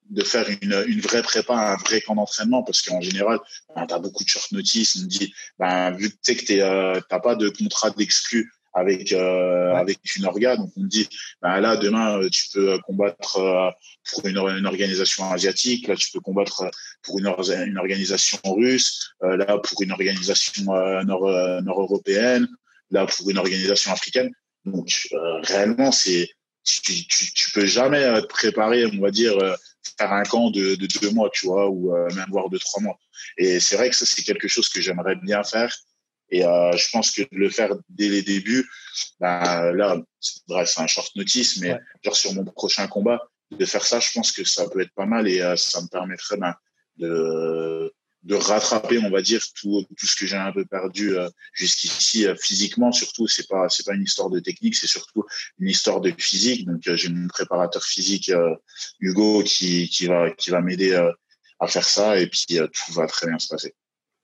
Euh, 0.06 0.16
de 0.16 0.22
faire 0.22 0.46
une, 0.62 0.84
une 0.88 1.00
vraie 1.00 1.22
prépa, 1.22 1.54
un 1.54 1.76
vrai 1.76 2.00
camp 2.00 2.14
d'entraînement, 2.14 2.62
parce 2.62 2.82
qu'en 2.82 3.00
général, 3.00 3.38
ben, 3.74 3.86
tu 3.86 3.94
as 3.94 3.98
beaucoup 3.98 4.24
de 4.24 4.28
short 4.28 4.50
notice. 4.52 4.96
On 4.96 5.02
me 5.02 5.06
dit, 5.06 5.32
ben, 5.58 5.90
vu 5.92 6.10
que 6.10 6.14
tu 6.14 6.20
sais 6.22 6.36
que 6.36 6.52
euh, 6.52 7.00
t'as 7.08 7.20
pas 7.20 7.34
de 7.34 7.48
contrat 7.48 7.90
d'exclus 7.90 8.50
avec 8.76 9.12
euh, 9.12 9.74
avec 9.74 9.98
une 10.16 10.26
organe, 10.26 10.58
donc 10.58 10.70
on 10.76 10.82
me 10.82 10.88
dit, 10.88 11.08
ben 11.40 11.60
là 11.60 11.76
demain 11.78 12.18
euh, 12.18 12.28
tu 12.28 12.44
peux 12.52 12.78
combattre 12.80 13.38
euh, 13.38 13.70
pour 14.10 14.26
une, 14.26 14.36
une, 14.36 14.66
organisation 14.66 15.30
asiatique, 15.32 15.88
là 15.88 15.96
tu 15.96 16.10
peux 16.12 16.20
combattre 16.20 16.70
pour 17.02 17.18
une, 17.18 17.26
une 17.26 17.78
organisation 17.78 18.38
russe, 18.44 19.14
là 19.22 19.58
pour 19.58 19.80
une 19.80 19.92
organisation 19.92 20.62
nord 21.04 21.62
nord 21.62 22.02
là 22.90 23.06
pour 23.06 23.30
une 23.30 23.38
organisation 23.38 23.92
africaine. 23.92 24.30
Donc 24.66 25.08
réellement 25.42 25.90
c'est 25.90 26.28
tu, 26.66 27.06
tu, 27.06 27.32
tu, 27.32 27.50
peux 27.52 27.66
jamais 27.66 28.20
te 28.20 28.26
préparer, 28.26 28.84
on 28.86 29.00
va 29.00 29.10
dire, 29.10 29.38
faire 29.98 30.12
un 30.12 30.22
camp 30.22 30.50
de, 30.50 30.74
de, 30.74 30.86
deux 31.00 31.10
mois, 31.10 31.30
tu 31.32 31.46
vois, 31.46 31.68
ou 31.68 31.94
euh, 31.94 32.08
même 32.14 32.26
voire 32.30 32.50
de 32.50 32.58
trois 32.58 32.82
mois. 32.82 32.98
Et 33.38 33.60
c'est 33.60 33.76
vrai 33.76 33.90
que 33.90 33.96
ça, 33.96 34.06
c'est 34.06 34.22
quelque 34.22 34.48
chose 34.48 34.68
que 34.68 34.80
j'aimerais 34.80 35.16
bien 35.16 35.42
faire. 35.44 35.74
Et 36.30 36.44
euh, 36.44 36.76
je 36.76 36.88
pense 36.90 37.12
que 37.12 37.22
de 37.22 37.28
le 37.32 37.50
faire 37.50 37.70
dès 37.88 38.08
les 38.08 38.22
débuts, 38.22 38.68
ben, 39.20 39.72
là, 39.72 39.96
bref, 40.48 40.68
c'est 40.68 40.80
un 40.80 40.86
short 40.86 41.14
notice, 41.14 41.58
mais 41.58 41.78
genre 42.02 42.16
sur 42.16 42.34
mon 42.34 42.44
prochain 42.44 42.86
combat, 42.88 43.22
de 43.52 43.64
faire 43.64 43.84
ça, 43.84 44.00
je 44.00 44.10
pense 44.12 44.32
que 44.32 44.44
ça 44.44 44.68
peut 44.68 44.80
être 44.80 44.92
pas 44.94 45.06
mal 45.06 45.28
et 45.28 45.40
euh, 45.40 45.56
ça 45.56 45.80
me 45.80 45.86
permettrait 45.86 46.36
ben, 46.36 46.54
de, 46.96 47.94
de 48.26 48.34
rattraper, 48.34 48.98
on 48.98 49.10
va 49.10 49.22
dire, 49.22 49.40
tout, 49.54 49.84
tout 49.96 50.06
ce 50.06 50.16
que 50.16 50.26
j'ai 50.26 50.36
un 50.36 50.52
peu 50.52 50.64
perdu 50.64 51.16
euh, 51.16 51.28
jusqu'ici 51.52 52.26
euh, 52.26 52.34
physiquement. 52.34 52.90
Surtout, 52.90 53.28
c'est 53.28 53.48
pas 53.48 53.68
c'est 53.68 53.86
pas 53.86 53.94
une 53.94 54.02
histoire 54.02 54.30
de 54.30 54.40
technique, 54.40 54.74
c'est 54.74 54.88
surtout 54.88 55.24
une 55.60 55.68
histoire 55.68 56.00
de 56.00 56.12
physique. 56.18 56.66
Donc, 56.66 56.86
euh, 56.88 56.96
j'ai 56.96 57.08
mon 57.08 57.28
préparateur 57.28 57.84
physique 57.84 58.32
Hugo 59.00 59.42
qui 59.44 59.88
qui 59.88 60.06
va 60.06 60.30
qui 60.32 60.50
va 60.50 60.60
m'aider 60.60 60.94
à 61.60 61.66
faire 61.68 61.84
ça 61.84 62.18
et 62.18 62.26
puis 62.26 62.46
tout 62.48 62.92
va 62.92 63.06
très 63.06 63.28
bien 63.28 63.38
se 63.38 63.48
passer. 63.48 63.74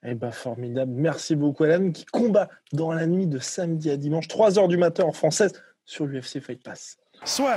Eh 0.04 0.14
ben 0.16 0.32
formidable. 0.32 0.92
Merci 0.96 1.36
beaucoup 1.36 1.62
Alan 1.62 1.92
qui 1.92 2.04
combat 2.06 2.48
dans 2.72 2.92
la 2.92 3.06
nuit 3.06 3.28
de 3.28 3.38
samedi 3.38 3.88
à 3.88 3.96
dimanche, 3.96 4.26
3 4.26 4.58
heures 4.58 4.68
du 4.68 4.76
matin 4.76 5.04
en 5.04 5.12
française 5.12 5.52
sur 5.84 6.06
l'UFC 6.06 6.40
Fight 6.40 6.60
Pass. 6.62 6.96
Soit. 7.24 7.56